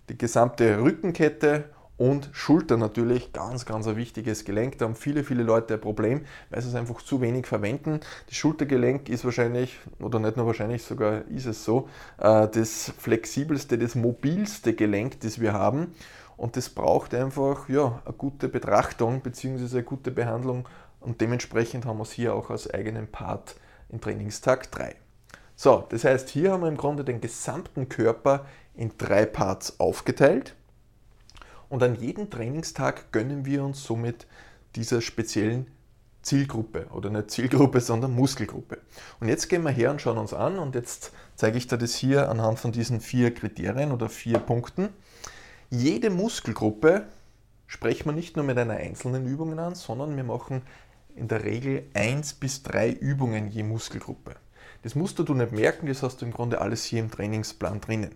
die 0.07 0.19
gesamte 0.19 0.83
Rückenkette 0.83 1.63
und 2.01 2.31
Schulter 2.31 2.77
natürlich, 2.77 3.31
ganz, 3.31 3.67
ganz 3.67 3.85
ein 3.85 3.95
wichtiges 3.95 4.43
Gelenk. 4.43 4.79
Da 4.79 4.85
haben 4.85 4.95
viele, 4.95 5.23
viele 5.23 5.43
Leute 5.43 5.75
ein 5.75 5.79
Problem, 5.79 6.25
weil 6.49 6.59
sie 6.59 6.69
es 6.69 6.73
einfach 6.73 7.03
zu 7.03 7.21
wenig 7.21 7.45
verwenden. 7.45 7.99
Das 8.25 8.35
Schultergelenk 8.37 9.07
ist 9.07 9.23
wahrscheinlich, 9.23 9.77
oder 9.99 10.17
nicht 10.17 10.35
nur 10.35 10.47
wahrscheinlich, 10.47 10.81
sogar 10.81 11.27
ist 11.27 11.45
es 11.45 11.63
so, 11.63 11.89
äh, 12.17 12.47
das 12.47 12.91
flexibelste, 12.97 13.77
das 13.77 13.93
mobilste 13.93 14.73
Gelenk, 14.73 15.19
das 15.19 15.39
wir 15.39 15.53
haben. 15.53 15.93
Und 16.37 16.57
das 16.57 16.69
braucht 16.69 17.13
einfach 17.13 17.69
ja, 17.69 18.01
eine 18.03 18.15
gute 18.15 18.49
Betrachtung 18.49 19.21
bzw. 19.21 19.71
eine 19.71 19.83
gute 19.83 20.09
Behandlung. 20.09 20.67
Und 21.01 21.21
dementsprechend 21.21 21.85
haben 21.85 21.99
wir 21.99 22.03
es 22.03 22.11
hier 22.13 22.33
auch 22.33 22.49
als 22.49 22.67
eigenen 22.67 23.11
Part 23.11 23.57
in 23.89 24.01
Trainingstag 24.01 24.71
3. 24.71 24.95
So, 25.55 25.85
das 25.89 26.03
heißt, 26.03 26.29
hier 26.29 26.51
haben 26.51 26.61
wir 26.61 26.67
im 26.67 26.77
Grunde 26.77 27.03
den 27.03 27.21
gesamten 27.21 27.89
Körper 27.89 28.47
in 28.73 28.91
drei 28.97 29.27
Parts 29.27 29.79
aufgeteilt. 29.79 30.55
Und 31.71 31.81
an 31.83 31.95
jedem 31.95 32.29
Trainingstag 32.29 33.13
gönnen 33.13 33.45
wir 33.45 33.63
uns 33.63 33.81
somit 33.81 34.27
dieser 34.75 34.99
speziellen 34.99 35.67
Zielgruppe 36.21 36.87
oder 36.91 37.09
nicht 37.09 37.31
Zielgruppe, 37.31 37.79
sondern 37.79 38.13
Muskelgruppe. 38.13 38.79
Und 39.21 39.29
jetzt 39.29 39.47
gehen 39.47 39.63
wir 39.63 39.71
her 39.71 39.89
und 39.89 40.01
schauen 40.01 40.17
uns 40.17 40.33
an 40.33 40.59
und 40.59 40.75
jetzt 40.75 41.13
zeige 41.37 41.57
ich 41.57 41.67
dir 41.67 41.77
das 41.77 41.95
hier 41.95 42.29
anhand 42.29 42.59
von 42.59 42.73
diesen 42.73 42.99
vier 42.99 43.33
Kriterien 43.33 43.93
oder 43.93 44.09
vier 44.09 44.39
Punkten. 44.39 44.89
Jede 45.69 46.09
Muskelgruppe 46.09 47.05
sprechen 47.67 48.07
wir 48.07 48.11
nicht 48.11 48.35
nur 48.35 48.43
mit 48.43 48.57
einer 48.57 48.73
einzelnen 48.73 49.25
Übung 49.25 49.57
an, 49.57 49.73
sondern 49.73 50.17
wir 50.17 50.25
machen 50.25 50.63
in 51.15 51.29
der 51.29 51.45
Regel 51.45 51.83
eins 51.93 52.33
bis 52.33 52.63
drei 52.63 52.89
Übungen 52.91 53.47
je 53.47 53.63
Muskelgruppe. 53.63 54.35
Das 54.83 54.93
musst 54.95 55.19
du 55.19 55.33
nicht 55.33 55.53
merken, 55.53 55.87
das 55.87 56.03
hast 56.03 56.19
du 56.19 56.25
im 56.25 56.33
Grunde 56.33 56.59
alles 56.59 56.83
hier 56.83 56.99
im 56.99 57.11
Trainingsplan 57.11 57.79
drinnen. 57.79 58.13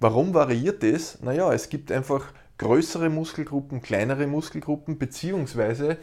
Warum 0.00 0.32
variiert 0.32 0.82
das? 0.82 1.20
Naja, 1.20 1.52
es 1.52 1.68
gibt 1.68 1.92
einfach 1.92 2.32
größere 2.58 3.10
Muskelgruppen, 3.10 3.82
kleinere 3.82 4.26
Muskelgruppen, 4.26 4.98
beziehungsweise 4.98 5.98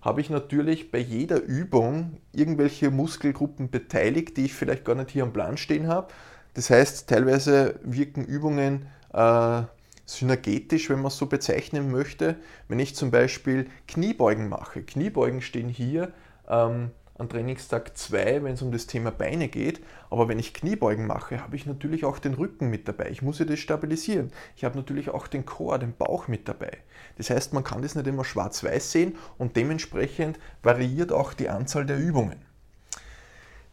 habe 0.00 0.20
ich 0.20 0.28
natürlich 0.28 0.90
bei 0.90 0.98
jeder 0.98 1.40
Übung 1.40 2.18
irgendwelche 2.32 2.90
Muskelgruppen 2.90 3.70
beteiligt, 3.70 4.36
die 4.36 4.44
ich 4.46 4.54
vielleicht 4.54 4.84
gar 4.84 4.94
nicht 4.94 5.10
hier 5.10 5.22
am 5.22 5.32
Plan 5.32 5.56
stehen 5.56 5.88
habe. 5.88 6.08
Das 6.52 6.68
heißt, 6.68 7.08
teilweise 7.08 7.80
wirken 7.82 8.24
Übungen 8.24 8.86
äh, 9.14 9.62
synergetisch, 10.04 10.90
wenn 10.90 10.98
man 10.98 11.06
es 11.06 11.16
so 11.16 11.26
bezeichnen 11.26 11.90
möchte. 11.90 12.36
Wenn 12.68 12.78
ich 12.78 12.94
zum 12.94 13.10
Beispiel 13.10 13.66
Kniebeugen 13.88 14.48
mache, 14.48 14.82
Kniebeugen 14.82 15.40
stehen 15.40 15.70
hier 15.70 16.12
ähm, 16.48 16.90
an 17.16 17.28
Trainingstag 17.28 17.96
2, 17.96 18.42
wenn 18.42 18.54
es 18.54 18.62
um 18.62 18.72
das 18.72 18.86
Thema 18.86 19.10
Beine 19.10 19.48
geht. 19.48 19.80
Aber 20.10 20.28
wenn 20.28 20.38
ich 20.38 20.52
Kniebeugen 20.52 21.06
mache, 21.06 21.40
habe 21.40 21.54
ich 21.54 21.64
natürlich 21.64 22.04
auch 22.04 22.18
den 22.18 22.34
Rücken 22.34 22.70
mit 22.70 22.88
dabei. 22.88 23.08
Ich 23.10 23.22
muss 23.22 23.38
ja 23.38 23.44
das 23.44 23.60
stabilisieren. 23.60 24.32
Ich 24.56 24.64
habe 24.64 24.76
natürlich 24.76 25.10
auch 25.10 25.28
den 25.28 25.46
Chor, 25.46 25.78
den 25.78 25.94
Bauch 25.94 26.26
mit 26.26 26.48
dabei. 26.48 26.72
Das 27.16 27.30
heißt, 27.30 27.52
man 27.52 27.62
kann 27.62 27.82
das 27.82 27.94
nicht 27.94 28.06
immer 28.06 28.24
schwarz-weiß 28.24 28.90
sehen 28.90 29.16
und 29.38 29.56
dementsprechend 29.56 30.38
variiert 30.62 31.12
auch 31.12 31.34
die 31.34 31.48
Anzahl 31.48 31.86
der 31.86 31.98
Übungen. 31.98 32.42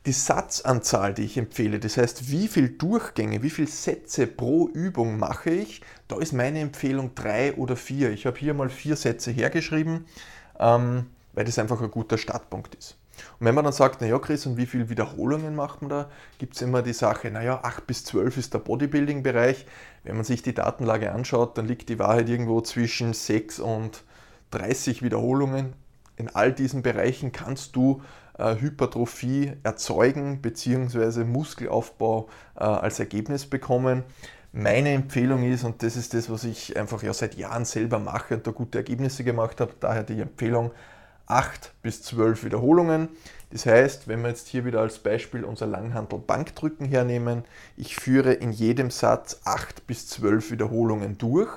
Die 0.07 0.13
Satzanzahl, 0.13 1.13
die 1.13 1.23
ich 1.23 1.37
empfehle, 1.37 1.79
das 1.79 1.97
heißt, 1.97 2.31
wie 2.31 2.47
viele 2.47 2.69
Durchgänge, 2.69 3.43
wie 3.43 3.51
viele 3.51 3.67
Sätze 3.67 4.25
pro 4.25 4.67
Übung 4.67 5.19
mache 5.19 5.51
ich, 5.51 5.81
da 6.07 6.17
ist 6.17 6.33
meine 6.33 6.59
Empfehlung 6.59 7.13
drei 7.13 7.53
oder 7.53 7.75
vier. 7.75 8.09
Ich 8.11 8.25
habe 8.25 8.37
hier 8.39 8.55
mal 8.55 8.69
vier 8.69 8.95
Sätze 8.95 9.29
hergeschrieben, 9.29 10.05
ähm, 10.59 11.07
weil 11.33 11.45
das 11.45 11.59
einfach 11.59 11.81
ein 11.81 11.91
guter 11.91 12.17
Startpunkt 12.17 12.73
ist. 12.73 12.97
Und 13.39 13.45
wenn 13.45 13.55
man 13.55 13.63
dann 13.63 13.73
sagt, 13.73 14.01
naja 14.01 14.19
Chris, 14.19 14.45
und 14.45 14.57
wie 14.57 14.65
viele 14.65 14.89
Wiederholungen 14.89 15.55
macht 15.55 15.81
man 15.81 15.89
da, 15.89 16.09
gibt 16.37 16.55
es 16.55 16.61
immer 16.61 16.81
die 16.81 16.93
Sache, 16.93 17.31
naja, 17.31 17.59
8 17.63 17.87
bis 17.87 18.03
12 18.05 18.37
ist 18.37 18.53
der 18.53 18.59
Bodybuilding-Bereich. 18.59 19.65
Wenn 20.03 20.15
man 20.15 20.25
sich 20.25 20.41
die 20.41 20.53
Datenlage 20.53 21.11
anschaut, 21.11 21.57
dann 21.57 21.67
liegt 21.67 21.89
die 21.89 21.99
Wahrheit 21.99 22.29
irgendwo 22.29 22.61
zwischen 22.61 23.13
6 23.13 23.59
und 23.59 24.03
30 24.51 25.03
Wiederholungen. 25.03 25.73
In 26.17 26.29
all 26.29 26.53
diesen 26.53 26.81
Bereichen 26.81 27.31
kannst 27.31 27.75
du 27.75 28.01
äh, 28.37 28.55
Hypertrophie 28.59 29.53
erzeugen 29.63 30.41
bzw. 30.41 31.23
Muskelaufbau 31.23 32.27
äh, 32.55 32.63
als 32.63 32.99
Ergebnis 32.99 33.45
bekommen. 33.45 34.03
Meine 34.53 34.89
Empfehlung 34.89 35.43
ist, 35.43 35.63
und 35.63 35.81
das 35.81 35.95
ist 35.95 36.13
das, 36.13 36.29
was 36.29 36.43
ich 36.43 36.77
einfach 36.77 37.01
ja 37.03 37.13
seit 37.13 37.35
Jahren 37.35 37.63
selber 37.63 37.99
mache 37.99 38.35
und 38.35 38.45
da 38.45 38.51
gute 38.51 38.79
Ergebnisse 38.79 39.23
gemacht 39.23 39.61
habe, 39.61 39.73
daher 39.79 40.03
die 40.03 40.19
Empfehlung, 40.19 40.71
8 41.31 41.73
bis 41.81 42.03
12 42.03 42.43
Wiederholungen. 42.43 43.09
Das 43.51 43.65
heißt, 43.65 44.07
wenn 44.07 44.21
wir 44.21 44.29
jetzt 44.29 44.47
hier 44.47 44.65
wieder 44.65 44.81
als 44.81 44.99
Beispiel 44.99 45.45
unser 45.45 45.65
Langhantel-Bankdrücken 45.65 46.85
hernehmen, 46.85 47.45
ich 47.77 47.95
führe 47.95 48.33
in 48.33 48.51
jedem 48.51 48.91
Satz 48.91 49.41
8 49.45 49.87
bis 49.87 50.07
12 50.07 50.51
Wiederholungen 50.51 51.17
durch. 51.17 51.49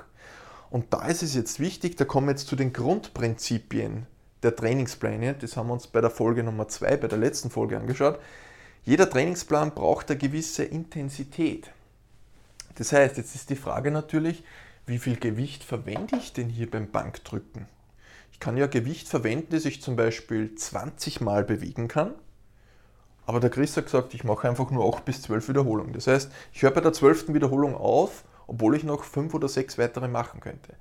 Und 0.70 0.92
da 0.92 1.06
ist 1.06 1.22
es 1.22 1.34
jetzt 1.34 1.60
wichtig, 1.60 1.96
da 1.96 2.04
kommen 2.04 2.28
wir 2.28 2.32
jetzt 2.32 2.46
zu 2.46 2.56
den 2.56 2.72
Grundprinzipien 2.72 4.06
der 4.44 4.54
Trainingspläne. 4.54 5.34
Das 5.34 5.56
haben 5.56 5.68
wir 5.68 5.74
uns 5.74 5.88
bei 5.88 6.00
der 6.00 6.10
Folge 6.10 6.44
Nummer 6.44 6.68
2, 6.68 6.96
bei 6.96 7.08
der 7.08 7.18
letzten 7.18 7.50
Folge 7.50 7.76
angeschaut. 7.76 8.20
Jeder 8.84 9.08
Trainingsplan 9.10 9.72
braucht 9.72 10.10
eine 10.10 10.18
gewisse 10.18 10.64
Intensität. 10.64 11.70
Das 12.76 12.92
heißt, 12.92 13.16
jetzt 13.16 13.34
ist 13.34 13.50
die 13.50 13.56
Frage 13.56 13.90
natürlich, 13.90 14.44
wie 14.86 14.98
viel 14.98 15.16
Gewicht 15.16 15.64
verwende 15.64 16.16
ich 16.16 16.32
denn 16.32 16.48
hier 16.48 16.70
beim 16.70 16.90
Bankdrücken? 16.90 17.66
Ich 18.34 18.40
kann 18.40 18.56
ja 18.56 18.66
Gewicht 18.66 19.08
verwenden, 19.08 19.46
das 19.50 19.64
ich 19.64 19.80
zum 19.80 19.94
Beispiel 19.94 20.56
20 20.56 21.20
Mal 21.20 21.44
bewegen 21.44 21.86
kann. 21.86 22.16
Aber 23.26 23.38
der 23.38 23.48
Chris 23.48 23.76
hat 23.76 23.84
gesagt, 23.84 24.12
ich 24.12 24.24
mache 24.24 24.48
einfach 24.48 24.72
nur 24.72 24.92
8 24.92 25.04
bis 25.04 25.22
12 25.22 25.50
Wiederholungen. 25.50 25.92
Das 25.92 26.08
heißt, 26.08 26.32
ich 26.52 26.62
höre 26.62 26.72
bei 26.72 26.80
der 26.80 26.92
12. 26.92 27.32
Wiederholung 27.32 27.76
auf, 27.76 28.24
obwohl 28.48 28.74
ich 28.74 28.82
noch 28.82 29.04
5 29.04 29.32
oder 29.34 29.48
6 29.48 29.78
weitere 29.78 30.08
machen 30.08 30.40
könnte. 30.40 30.74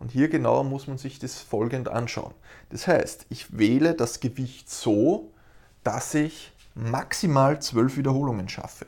Und 0.00 0.10
hier 0.10 0.28
genauer 0.28 0.64
muss 0.64 0.88
man 0.88 0.98
sich 0.98 1.20
das 1.20 1.38
folgend 1.38 1.88
anschauen. 1.88 2.34
Das 2.70 2.88
heißt, 2.88 3.26
ich 3.30 3.56
wähle 3.56 3.94
das 3.94 4.18
Gewicht 4.18 4.68
so, 4.68 5.32
dass 5.84 6.12
ich 6.12 6.52
maximal 6.74 7.62
12 7.62 7.98
Wiederholungen 7.98 8.48
schaffe. 8.48 8.86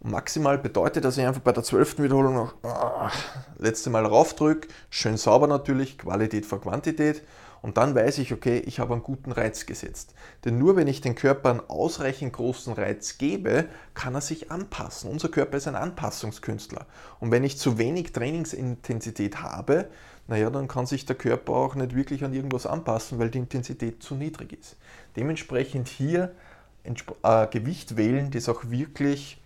Maximal 0.00 0.58
bedeutet, 0.58 1.04
dass 1.04 1.18
ich 1.18 1.26
einfach 1.26 1.40
bei 1.40 1.52
der 1.52 1.64
zwölften 1.64 2.04
Wiederholung 2.04 2.34
noch 2.34 2.54
ah, 2.62 3.10
letzte 3.58 3.90
Mal 3.90 4.06
raufdrücke, 4.06 4.68
schön 4.90 5.16
sauber 5.16 5.48
natürlich, 5.48 5.98
Qualität 5.98 6.46
vor 6.46 6.60
Quantität. 6.60 7.22
Und 7.60 7.76
dann 7.76 7.96
weiß 7.96 8.18
ich, 8.18 8.32
okay, 8.32 8.58
ich 8.58 8.78
habe 8.78 8.92
einen 8.92 9.02
guten 9.02 9.32
Reiz 9.32 9.66
gesetzt. 9.66 10.14
Denn 10.44 10.58
nur 10.58 10.76
wenn 10.76 10.86
ich 10.86 11.00
den 11.00 11.16
Körper 11.16 11.50
einen 11.50 11.68
ausreichend 11.68 12.32
großen 12.32 12.72
Reiz 12.72 13.18
gebe, 13.18 13.64
kann 13.94 14.14
er 14.14 14.20
sich 14.20 14.52
anpassen. 14.52 15.10
Unser 15.10 15.28
Körper 15.28 15.56
ist 15.56 15.66
ein 15.66 15.74
Anpassungskünstler. 15.74 16.86
Und 17.18 17.32
wenn 17.32 17.42
ich 17.42 17.58
zu 17.58 17.76
wenig 17.76 18.12
Trainingsintensität 18.12 19.42
habe, 19.42 19.88
naja, 20.28 20.50
dann 20.50 20.68
kann 20.68 20.86
sich 20.86 21.06
der 21.06 21.16
Körper 21.16 21.54
auch 21.54 21.74
nicht 21.74 21.96
wirklich 21.96 22.22
an 22.22 22.32
irgendwas 22.32 22.66
anpassen, 22.66 23.18
weil 23.18 23.30
die 23.30 23.38
Intensität 23.38 24.02
zu 24.02 24.14
niedrig 24.14 24.52
ist. 24.52 24.76
Dementsprechend 25.16 25.88
hier 25.88 26.32
äh, 26.84 27.46
Gewicht 27.48 27.96
wählen, 27.96 28.30
das 28.30 28.48
auch 28.48 28.70
wirklich 28.70 29.37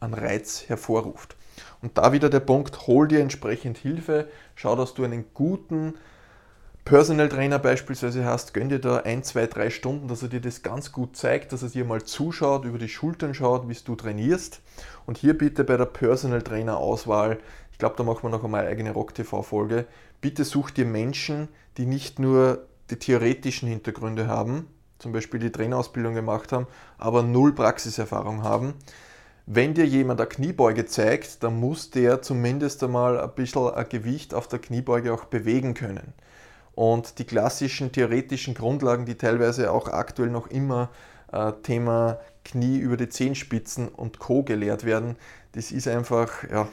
einen 0.00 0.14
Reiz 0.14 0.68
hervorruft. 0.68 1.36
Und 1.82 1.98
da 1.98 2.12
wieder 2.12 2.30
der 2.30 2.40
Punkt, 2.40 2.86
hol 2.86 3.08
dir 3.08 3.20
entsprechend 3.20 3.78
Hilfe, 3.78 4.28
schau, 4.54 4.76
dass 4.76 4.94
du 4.94 5.04
einen 5.04 5.26
guten 5.34 5.94
Personal 6.84 7.28
Trainer 7.28 7.58
beispielsweise 7.58 8.24
hast, 8.24 8.54
gönn 8.54 8.70
dir 8.70 8.78
da 8.78 8.98
ein, 8.98 9.22
zwei, 9.22 9.46
drei 9.46 9.68
Stunden, 9.68 10.08
dass 10.08 10.22
er 10.22 10.28
dir 10.28 10.40
das 10.40 10.62
ganz 10.62 10.90
gut 10.90 11.16
zeigt, 11.16 11.52
dass 11.52 11.62
er 11.62 11.68
dir 11.68 11.84
mal 11.84 12.02
zuschaut, 12.02 12.64
über 12.64 12.78
die 12.78 12.88
Schultern 12.88 13.34
schaut, 13.34 13.68
wie 13.68 13.76
du 13.84 13.94
trainierst. 13.94 14.60
Und 15.04 15.18
hier 15.18 15.36
bitte 15.36 15.64
bei 15.64 15.76
der 15.76 15.84
Personal 15.84 16.40
Trainer 16.40 16.78
Auswahl, 16.78 17.38
ich 17.72 17.78
glaube, 17.78 17.96
da 17.98 18.04
machen 18.04 18.22
wir 18.22 18.30
noch 18.30 18.42
einmal 18.42 18.62
eine 18.62 18.70
eigene 18.70 18.92
Rock 18.92 19.14
TV 19.14 19.42
Folge, 19.42 19.84
bitte 20.22 20.44
such 20.44 20.70
dir 20.70 20.86
Menschen, 20.86 21.48
die 21.76 21.84
nicht 21.84 22.18
nur 22.18 22.66
die 22.90 22.98
theoretischen 22.98 23.68
Hintergründe 23.68 24.26
haben, 24.26 24.66
zum 24.98 25.12
Beispiel 25.12 25.40
die 25.40 25.52
Trainerausbildung 25.52 26.14
gemacht 26.14 26.52
haben, 26.52 26.66
aber 26.96 27.22
null 27.22 27.54
Praxiserfahrung 27.54 28.42
haben. 28.42 28.72
Wenn 29.50 29.72
dir 29.72 29.86
jemand 29.86 30.20
eine 30.20 30.28
Kniebeuge 30.28 30.84
zeigt, 30.84 31.42
dann 31.42 31.58
muss 31.58 31.90
der 31.90 32.20
zumindest 32.20 32.84
einmal 32.84 33.18
ein 33.18 33.34
bisschen 33.34 33.70
ein 33.70 33.88
Gewicht 33.88 34.34
auf 34.34 34.46
der 34.46 34.58
Kniebeuge 34.58 35.10
auch 35.10 35.24
bewegen 35.24 35.72
können. 35.72 36.12
Und 36.74 37.18
die 37.18 37.24
klassischen 37.24 37.90
theoretischen 37.90 38.52
Grundlagen, 38.52 39.06
die 39.06 39.14
teilweise 39.14 39.72
auch 39.72 39.88
aktuell 39.88 40.28
noch 40.28 40.48
immer 40.48 40.90
äh, 41.32 41.52
Thema 41.62 42.18
Knie 42.44 42.76
über 42.76 42.98
die 42.98 43.08
Zehenspitzen 43.08 43.88
und 43.88 44.18
Co. 44.18 44.42
gelehrt 44.42 44.84
werden, 44.84 45.16
das 45.52 45.72
ist 45.72 45.88
einfach 45.88 46.44
ja, 46.50 46.68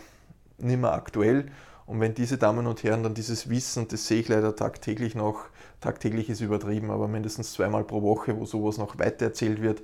nicht 0.58 0.82
mehr 0.82 0.92
aktuell. 0.92 1.46
Und 1.86 2.02
wenn 2.02 2.14
diese 2.14 2.38
Damen 2.38 2.68
und 2.68 2.84
Herren 2.84 3.04
dann 3.04 3.14
dieses 3.14 3.50
Wissen, 3.50 3.88
das 3.88 4.06
sehe 4.06 4.20
ich 4.20 4.28
leider 4.28 4.54
tagtäglich 4.54 5.16
noch, 5.16 5.46
tagtäglich 5.80 6.30
ist 6.30 6.42
übertrieben, 6.42 6.92
aber 6.92 7.08
mindestens 7.08 7.54
zweimal 7.54 7.86
pro 7.86 8.02
Woche, 8.02 8.38
wo 8.38 8.44
sowas 8.46 8.78
noch 8.78 9.00
weitererzählt 9.00 9.62
wird, 9.62 9.82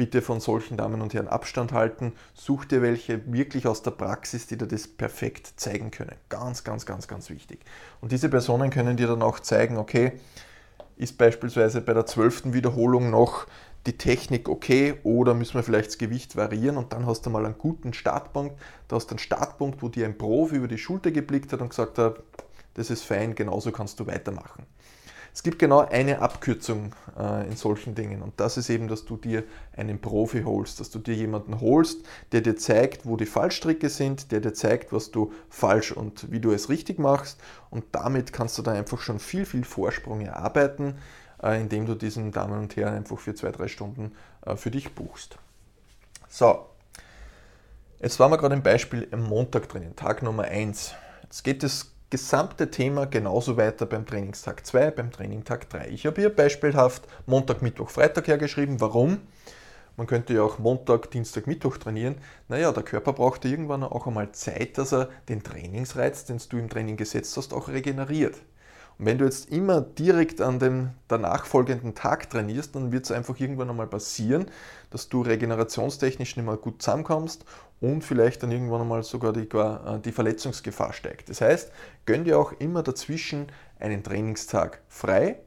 bitte 0.00 0.22
von 0.22 0.40
solchen 0.40 0.78
Damen 0.78 1.02
und 1.02 1.12
Herren 1.12 1.28
Abstand 1.28 1.72
halten. 1.72 2.14
Such 2.32 2.64
dir 2.64 2.80
welche 2.80 3.30
wirklich 3.30 3.66
aus 3.66 3.82
der 3.82 3.90
Praxis, 3.90 4.46
die 4.46 4.56
dir 4.56 4.66
das 4.66 4.88
perfekt 4.88 5.52
zeigen 5.56 5.90
können. 5.90 6.14
Ganz, 6.30 6.64
ganz, 6.64 6.86
ganz, 6.86 7.06
ganz 7.06 7.28
wichtig. 7.28 7.60
Und 8.00 8.10
diese 8.10 8.30
Personen 8.30 8.70
können 8.70 8.96
dir 8.96 9.08
dann 9.08 9.20
auch 9.20 9.40
zeigen, 9.40 9.76
okay, 9.76 10.12
ist 10.96 11.18
beispielsweise 11.18 11.82
bei 11.82 11.92
der 11.92 12.06
zwölften 12.06 12.54
Wiederholung 12.54 13.10
noch 13.10 13.46
die 13.84 13.98
Technik 13.98 14.48
okay 14.48 14.94
oder 15.02 15.34
müssen 15.34 15.56
wir 15.56 15.62
vielleicht 15.62 15.88
das 15.88 15.98
Gewicht 15.98 16.34
variieren 16.34 16.78
und 16.78 16.94
dann 16.94 17.04
hast 17.04 17.26
du 17.26 17.30
mal 17.30 17.44
einen 17.44 17.58
guten 17.58 17.92
Startpunkt. 17.92 18.58
Da 18.88 18.96
hast 18.96 19.08
du 19.08 19.16
einen 19.16 19.18
Startpunkt, 19.18 19.82
wo 19.82 19.90
dir 19.90 20.06
ein 20.06 20.16
Profi 20.16 20.56
über 20.56 20.68
die 20.68 20.78
Schulter 20.78 21.10
geblickt 21.10 21.52
hat 21.52 21.60
und 21.60 21.68
gesagt 21.68 21.98
hat, 21.98 22.22
das 22.72 22.88
ist 22.88 23.04
fein, 23.04 23.34
genauso 23.34 23.70
kannst 23.70 24.00
du 24.00 24.06
weitermachen. 24.06 24.64
Es 25.32 25.42
gibt 25.42 25.58
genau 25.58 25.80
eine 25.80 26.20
Abkürzung 26.20 26.94
äh, 27.18 27.46
in 27.46 27.56
solchen 27.56 27.94
Dingen 27.94 28.22
und 28.22 28.38
das 28.38 28.56
ist 28.56 28.68
eben, 28.70 28.88
dass 28.88 29.04
du 29.04 29.16
dir 29.16 29.44
einen 29.76 30.00
Profi 30.00 30.42
holst, 30.42 30.80
dass 30.80 30.90
du 30.90 30.98
dir 30.98 31.14
jemanden 31.14 31.60
holst, 31.60 32.04
der 32.32 32.40
dir 32.40 32.56
zeigt, 32.56 33.06
wo 33.06 33.16
die 33.16 33.26
Fallstricke 33.26 33.88
sind, 33.88 34.32
der 34.32 34.40
dir 34.40 34.54
zeigt, 34.54 34.92
was 34.92 35.10
du 35.10 35.32
falsch 35.48 35.92
und 35.92 36.30
wie 36.32 36.40
du 36.40 36.52
es 36.52 36.68
richtig 36.68 36.98
machst 36.98 37.40
und 37.70 37.84
damit 37.92 38.32
kannst 38.32 38.58
du 38.58 38.62
da 38.62 38.72
einfach 38.72 39.00
schon 39.00 39.18
viel, 39.18 39.46
viel 39.46 39.64
Vorsprung 39.64 40.20
erarbeiten 40.20 40.96
äh, 41.42 41.60
indem 41.60 41.86
du 41.86 41.94
diesen 41.94 42.32
Damen 42.32 42.58
und 42.58 42.76
Herren 42.76 42.94
einfach 42.94 43.18
für 43.18 43.34
zwei, 43.34 43.50
drei 43.50 43.68
Stunden 43.68 44.12
äh, 44.44 44.56
für 44.56 44.70
dich 44.70 44.94
buchst. 44.94 45.38
So, 46.28 46.66
jetzt 48.00 48.18
waren 48.20 48.30
wir 48.30 48.38
gerade 48.38 48.54
im 48.54 48.62
Beispiel 48.62 49.08
am 49.10 49.24
Montag 49.24 49.68
drinnen, 49.68 49.96
Tag 49.96 50.22
Nummer 50.22 50.44
1. 50.44 50.94
Jetzt 51.22 51.42
geht 51.42 51.62
das 51.62 51.92
gesamte 52.10 52.72
Thema 52.72 53.06
genauso 53.06 53.56
weiter 53.56 53.86
beim 53.86 54.04
Trainingstag 54.04 54.66
2, 54.66 54.90
beim 54.90 55.12
Trainingtag 55.12 55.70
3. 55.70 55.88
Ich 55.90 56.06
habe 56.06 56.20
hier 56.20 56.34
beispielhaft 56.34 57.04
Montag, 57.26 57.62
Mittwoch, 57.62 57.88
Freitag 57.88 58.26
hergeschrieben. 58.26 58.80
Warum? 58.80 59.18
Man 59.96 60.08
könnte 60.08 60.34
ja 60.34 60.42
auch 60.42 60.58
Montag, 60.58 61.10
Dienstag, 61.12 61.46
Mittwoch 61.46 61.76
trainieren. 61.76 62.16
Naja, 62.48 62.72
der 62.72 62.82
Körper 62.82 63.12
braucht 63.12 63.44
irgendwann 63.44 63.84
auch 63.84 64.08
einmal 64.08 64.32
Zeit, 64.32 64.76
dass 64.76 64.92
er 64.92 65.08
den 65.28 65.44
Trainingsreiz, 65.44 66.24
den 66.24 66.40
du 66.48 66.58
im 66.58 66.68
Training 66.68 66.96
gesetzt 66.96 67.36
hast, 67.36 67.52
auch 67.54 67.68
regeneriert. 67.68 68.36
Wenn 69.02 69.16
du 69.16 69.24
jetzt 69.24 69.50
immer 69.50 69.80
direkt 69.80 70.42
an 70.42 70.58
dem 70.58 70.90
danach 71.08 71.46
folgenden 71.46 71.94
Tag 71.94 72.28
trainierst, 72.28 72.74
dann 72.74 72.92
wird 72.92 73.06
es 73.06 73.10
einfach 73.10 73.40
irgendwann 73.40 73.70
einmal 73.70 73.86
passieren, 73.86 74.44
dass 74.90 75.08
du 75.08 75.22
regenerationstechnisch 75.22 76.36
nicht 76.36 76.44
mehr 76.44 76.58
gut 76.58 76.82
zusammenkommst 76.82 77.46
und 77.80 78.04
vielleicht 78.04 78.42
dann 78.42 78.52
irgendwann 78.52 78.82
einmal 78.82 79.02
sogar 79.02 79.32
die, 79.32 79.48
äh, 79.56 80.00
die 80.04 80.12
Verletzungsgefahr 80.12 80.92
steigt. 80.92 81.30
Das 81.30 81.40
heißt, 81.40 81.72
gönn 82.04 82.24
dir 82.24 82.38
auch 82.38 82.52
immer 82.58 82.82
dazwischen 82.82 83.46
einen 83.78 84.02
Trainingstag 84.02 84.82
frei, 84.88 85.40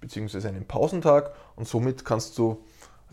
beziehungsweise 0.00 0.48
einen 0.48 0.66
Pausentag 0.66 1.36
und 1.54 1.68
somit 1.68 2.04
kannst 2.04 2.36
du 2.36 2.64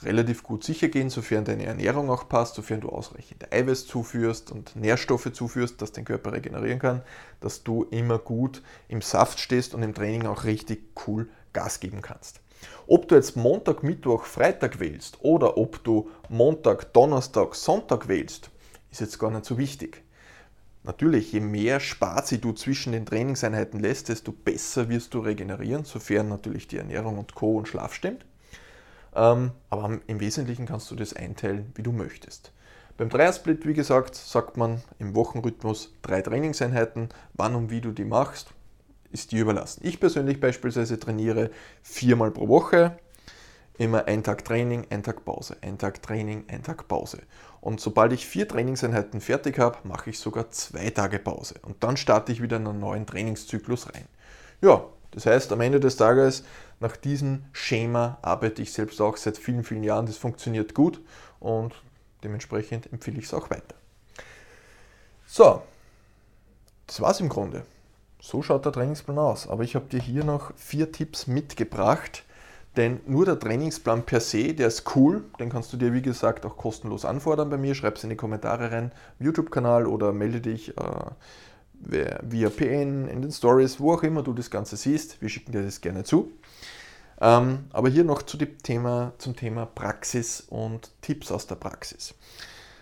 relativ 0.03 0.43
gut 0.43 0.63
sicher 0.63 0.87
gehen, 0.87 1.09
sofern 1.09 1.45
deine 1.45 1.65
Ernährung 1.65 2.09
auch 2.09 2.27
passt, 2.29 2.55
sofern 2.55 2.81
du 2.81 2.89
ausreichend 2.89 3.51
Eiweiß 3.51 3.87
zuführst 3.87 4.51
und 4.51 4.75
Nährstoffe 4.75 5.31
zuführst, 5.33 5.81
dass 5.81 5.91
dein 5.91 6.05
Körper 6.05 6.33
regenerieren 6.33 6.79
kann, 6.79 7.01
dass 7.41 7.63
du 7.63 7.83
immer 7.83 8.17
gut 8.17 8.61
im 8.87 9.01
Saft 9.01 9.39
stehst 9.39 9.73
und 9.73 9.83
im 9.83 9.93
Training 9.93 10.25
auch 10.25 10.43
richtig 10.43 10.93
cool 11.07 11.29
Gas 11.53 11.79
geben 11.79 12.01
kannst. 12.01 12.41
Ob 12.87 13.07
du 13.07 13.15
jetzt 13.15 13.35
Montag, 13.35 13.83
Mittwoch, 13.83 14.25
Freitag 14.25 14.79
wählst 14.79 15.17
oder 15.21 15.57
ob 15.57 15.83
du 15.83 16.09
Montag, 16.27 16.93
Donnerstag, 16.93 17.55
Sonntag 17.55 18.07
wählst, 18.07 18.49
ist 18.91 19.01
jetzt 19.01 19.19
gar 19.19 19.31
nicht 19.31 19.45
so 19.45 19.57
wichtig. 19.57 20.03
Natürlich, 20.83 21.33
je 21.33 21.41
mehr 21.41 21.79
Spazi 21.79 22.39
du 22.39 22.53
zwischen 22.53 22.93
den 22.93 23.05
Trainingseinheiten 23.05 23.79
lässt, 23.79 24.09
desto 24.09 24.31
besser 24.31 24.89
wirst 24.89 25.13
du 25.13 25.19
regenerieren, 25.19 25.83
sofern 25.83 26.29
natürlich 26.29 26.67
die 26.67 26.77
Ernährung 26.77 27.17
und 27.17 27.35
Co. 27.35 27.57
und 27.57 27.67
Schlaf 27.67 27.93
stimmt. 27.93 28.25
Ähm, 29.19 29.51
aber 29.69 29.99
im 30.07 30.19
Wesentlichen 30.21 30.65
kannst 30.65 30.89
du 30.89 30.95
das 30.95 31.13
einteilen, 31.13 31.73
wie 31.75 31.83
du 31.83 31.91
möchtest. 31.91 32.53
Beim 32.95 33.09
Dreiersplit, 33.09 33.67
wie 33.67 33.73
gesagt, 33.73 34.15
sagt 34.15 34.55
man 34.55 34.81
im 34.97 35.13
Wochenrhythmus 35.13 35.93
drei 36.01 36.21
Trainingseinheiten. 36.21 37.09
Wann 37.33 37.55
und 37.55 37.69
wie 37.69 37.81
du 37.81 37.91
die 37.91 38.05
machst, 38.05 38.53
ist 39.11 39.33
dir 39.33 39.41
überlassen. 39.41 39.81
Ich 39.83 39.99
persönlich 39.99 40.39
beispielsweise 40.39 40.97
trainiere 40.97 41.51
viermal 41.81 42.31
pro 42.31 42.47
Woche. 42.47 42.97
Immer 43.77 44.05
ein 44.05 44.23
Tag 44.23 44.45
Training, 44.45 44.87
ein 44.89 45.03
Tag 45.03 45.25
Pause, 45.25 45.57
ein 45.61 45.77
Tag 45.77 46.01
Training, 46.01 46.45
ein 46.47 46.63
Tag 46.63 46.87
Pause. 46.87 47.19
Und 47.59 47.81
sobald 47.81 48.13
ich 48.13 48.25
vier 48.25 48.47
Trainingseinheiten 48.47 49.19
fertig 49.19 49.59
habe, 49.59 49.79
mache 49.83 50.11
ich 50.11 50.19
sogar 50.19 50.49
zwei 50.49 50.89
Tage 50.91 51.19
Pause. 51.19 51.55
Und 51.61 51.83
dann 51.83 51.97
starte 51.97 52.31
ich 52.31 52.41
wieder 52.41 52.57
in 52.57 52.67
einen 52.67 52.79
neuen 52.79 53.05
Trainingszyklus 53.05 53.93
rein. 53.93 54.05
Ja, 54.61 54.85
das 55.11 55.25
heißt, 55.25 55.51
am 55.51 55.61
Ende 55.61 55.79
des 55.79 55.97
Tages, 55.97 56.43
nach 56.79 56.95
diesem 56.95 57.43
Schema 57.51 58.17
arbeite 58.21 58.61
ich 58.61 58.71
selbst 58.71 59.01
auch 59.01 59.17
seit 59.17 59.37
vielen, 59.37 59.63
vielen 59.63 59.83
Jahren. 59.83 60.05
Das 60.05 60.17
funktioniert 60.17 60.73
gut 60.73 61.01
und 61.39 61.73
dementsprechend 62.23 62.91
empfehle 62.91 63.19
ich 63.19 63.25
es 63.25 63.33
auch 63.33 63.49
weiter. 63.49 63.75
So, 65.27 65.61
das 66.87 67.01
war 67.01 67.11
es 67.11 67.19
im 67.19 67.29
Grunde. 67.29 67.63
So 68.21 68.41
schaut 68.41 68.65
der 68.65 68.71
Trainingsplan 68.71 69.17
aus. 69.17 69.47
Aber 69.47 69.63
ich 69.63 69.75
habe 69.75 69.85
dir 69.85 69.99
hier 69.99 70.23
noch 70.23 70.53
vier 70.55 70.91
Tipps 70.91 71.27
mitgebracht. 71.27 72.23
Denn 72.75 72.99
nur 73.07 73.25
der 73.25 73.39
Trainingsplan 73.39 74.03
per 74.03 74.19
se, 74.21 74.53
der 74.53 74.67
ist 74.67 74.95
cool. 74.95 75.23
Den 75.39 75.49
kannst 75.49 75.73
du 75.73 75.77
dir, 75.77 75.93
wie 75.93 76.01
gesagt, 76.01 76.45
auch 76.45 76.55
kostenlos 76.55 77.03
anfordern 77.03 77.49
bei 77.49 77.57
mir. 77.57 77.75
Schreib 77.75 77.97
es 77.97 78.03
in 78.03 78.09
die 78.09 78.15
Kommentare 78.15 78.71
rein, 78.71 78.91
YouTube-Kanal 79.19 79.85
oder 79.85 80.13
melde 80.13 80.41
dich 80.41 80.77
äh, 80.77 80.81
via 81.79 82.49
PN, 82.49 83.07
in 83.07 83.21
den 83.21 83.31
Stories, 83.31 83.79
wo 83.79 83.93
auch 83.93 84.03
immer 84.03 84.21
du 84.21 84.33
das 84.33 84.49
Ganze 84.49 84.77
siehst. 84.77 85.21
Wir 85.21 85.29
schicken 85.29 85.51
dir 85.51 85.63
das 85.63 85.81
gerne 85.81 86.03
zu. 86.03 86.31
Ähm, 87.21 87.65
aber 87.71 87.89
hier 87.89 88.03
noch 88.03 88.21
zu 88.21 88.37
dem 88.37 88.57
Thema, 88.59 89.13
zum 89.17 89.35
Thema 89.35 89.65
Praxis 89.65 90.41
und 90.41 90.91
Tipps 91.01 91.31
aus 91.31 91.47
der 91.47 91.55
Praxis. 91.55 92.13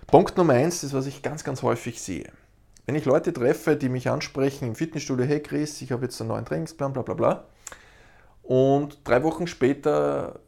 Punkt 0.05 0.37
Nummer 0.37 0.53
eins 0.53 0.83
ist, 0.83 0.93
was 0.93 1.07
ich 1.07 1.21
ganz, 1.21 1.43
ganz 1.43 1.63
häufig 1.63 2.01
sehe. 2.01 2.31
Wenn 2.85 2.95
ich 2.95 3.05
Leute 3.05 3.33
treffe, 3.33 3.75
die 3.75 3.89
mich 3.89 4.09
ansprechen 4.09 4.69
im 4.69 4.75
Fitnessstudio, 4.75 5.25
hey 5.25 5.41
Chris, 5.41 5.81
ich 5.81 5.91
habe 5.91 6.05
jetzt 6.05 6.21
einen 6.21 6.29
neuen 6.29 6.45
Trainingsplan, 6.45 6.93
bla 6.93 7.01
bla 7.01 7.15
bla. 7.15 7.43
Und 8.43 8.99
drei 9.03 9.23
Wochen 9.23 9.47
später 9.47 10.39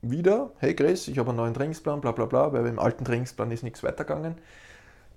wieder, 0.00 0.52
hey 0.58 0.76
Chris, 0.76 1.08
ich 1.08 1.18
habe 1.18 1.30
einen 1.30 1.38
neuen 1.38 1.54
Trainingsplan, 1.54 2.00
bla 2.00 2.12
bla 2.12 2.26
bla, 2.26 2.52
weil 2.52 2.66
im 2.66 2.78
alten 2.78 3.04
Trainingsplan 3.04 3.50
ist 3.50 3.64
nichts 3.64 3.82
weitergegangen. 3.82 4.36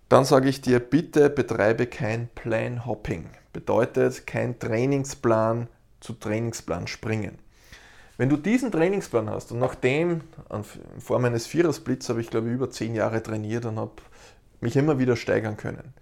Dann 0.09 0.23
sage 0.23 0.47
ich 0.47 0.61
dir, 0.61 0.79
bitte 0.79 1.29
betreibe 1.29 1.85
kein 1.87 2.29
Plan-Hopping. 2.29 3.29
Bedeutet 3.51 4.25
kein 4.25 4.57
Trainingsplan 4.57 5.67
zu 5.99 6.13
Trainingsplan 6.13 6.87
springen. 6.87 7.39
Wenn 8.17 8.29
du 8.29 8.37
diesen 8.37 8.71
Trainingsplan 8.71 9.29
hast 9.29 9.51
und 9.51 9.59
nachdem, 9.59 10.21
in 10.51 10.63
Form 10.99 11.25
eines 11.25 11.45
Vierersplits 11.45 12.09
habe 12.09 12.21
ich 12.21 12.29
glaube 12.29 12.47
ich 12.47 12.53
über 12.53 12.71
zehn 12.71 12.95
Jahre 12.95 13.21
trainiert 13.21 13.65
und 13.65 13.77
habe 13.77 13.91
mich 14.61 14.75
immer 14.75 14.97
wieder 14.97 15.15
steigern 15.15 15.57
können, 15.57 15.93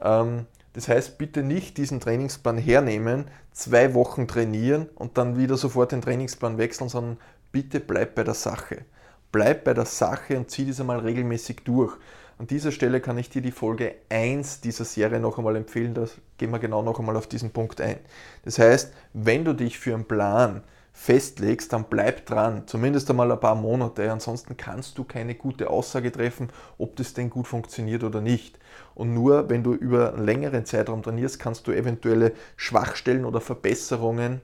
ähm, 0.00 0.46
Das 0.74 0.86
heißt, 0.88 1.18
bitte 1.18 1.42
nicht 1.42 1.76
diesen 1.76 1.98
Trainingsplan 1.98 2.56
hernehmen, 2.58 3.24
zwei 3.52 3.94
Wochen 3.94 4.28
trainieren 4.28 4.88
und 4.94 5.18
dann 5.18 5.36
wieder 5.36 5.56
sofort 5.56 5.90
den 5.92 6.02
Trainingsplan 6.02 6.56
wechseln, 6.58 6.88
sondern 6.88 7.18
bitte 7.50 7.80
bleib 7.80 8.14
bei 8.14 8.22
der 8.22 8.34
Sache. 8.34 8.84
Bleib 9.32 9.64
bei 9.64 9.74
der 9.74 9.86
Sache 9.86 10.36
und 10.36 10.50
zieh 10.50 10.66
das 10.66 10.80
einmal 10.80 11.00
regelmäßig 11.00 11.62
durch. 11.64 11.96
An 12.38 12.46
dieser 12.46 12.70
Stelle 12.70 13.00
kann 13.00 13.18
ich 13.18 13.30
dir 13.30 13.42
die 13.42 13.50
Folge 13.50 13.96
1 14.10 14.60
dieser 14.60 14.84
Serie 14.84 15.18
noch 15.18 15.38
einmal 15.38 15.56
empfehlen, 15.56 15.92
da 15.92 16.06
gehen 16.36 16.52
wir 16.52 16.60
genau 16.60 16.82
noch 16.82 17.00
einmal 17.00 17.16
auf 17.16 17.26
diesen 17.26 17.50
Punkt 17.50 17.80
ein. 17.80 17.98
Das 18.44 18.60
heißt, 18.60 18.92
wenn 19.12 19.44
du 19.44 19.54
dich 19.54 19.76
für 19.76 19.92
einen 19.92 20.04
Plan 20.04 20.62
festlegst, 20.92 21.72
dann 21.72 21.86
bleib 21.90 22.26
dran, 22.26 22.62
zumindest 22.68 23.10
einmal 23.10 23.32
ein 23.32 23.40
paar 23.40 23.56
Monate, 23.56 24.12
ansonsten 24.12 24.56
kannst 24.56 24.98
du 24.98 25.04
keine 25.04 25.34
gute 25.34 25.68
Aussage 25.68 26.12
treffen, 26.12 26.48
ob 26.78 26.94
das 26.94 27.12
denn 27.12 27.28
gut 27.28 27.48
funktioniert 27.48 28.04
oder 28.04 28.20
nicht. 28.20 28.60
Und 28.94 29.14
nur 29.14 29.50
wenn 29.50 29.64
du 29.64 29.74
über 29.74 30.14
einen 30.14 30.24
längeren 30.24 30.64
Zeitraum 30.64 31.02
trainierst, 31.02 31.40
kannst 31.40 31.66
du 31.66 31.72
eventuelle 31.72 32.34
Schwachstellen 32.56 33.24
oder 33.24 33.40
Verbesserungen 33.40 34.42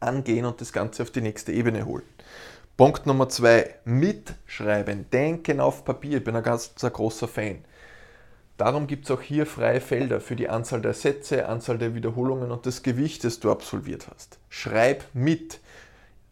angehen 0.00 0.44
und 0.44 0.60
das 0.60 0.70
Ganze 0.74 1.02
auf 1.02 1.10
die 1.10 1.22
nächste 1.22 1.52
Ebene 1.52 1.86
holen. 1.86 2.04
Punkt 2.76 3.06
Nummer 3.06 3.26
zwei, 3.30 3.74
mitschreiben, 3.86 5.08
denken 5.10 5.60
auf 5.60 5.86
Papier. 5.86 6.18
Ich 6.18 6.24
bin 6.24 6.36
ein 6.36 6.42
ganz 6.42 6.74
ein 6.82 6.92
großer 6.92 7.26
Fan. 7.26 7.64
Darum 8.58 8.86
gibt 8.86 9.06
es 9.06 9.10
auch 9.10 9.22
hier 9.22 9.46
freie 9.46 9.80
Felder 9.80 10.20
für 10.20 10.36
die 10.36 10.50
Anzahl 10.50 10.82
der 10.82 10.92
Sätze, 10.92 11.48
Anzahl 11.48 11.78
der 11.78 11.94
Wiederholungen 11.94 12.50
und 12.50 12.66
das 12.66 12.82
Gewicht, 12.82 13.24
das 13.24 13.40
du 13.40 13.50
absolviert 13.50 14.08
hast. 14.14 14.38
Schreib 14.50 15.04
mit. 15.14 15.60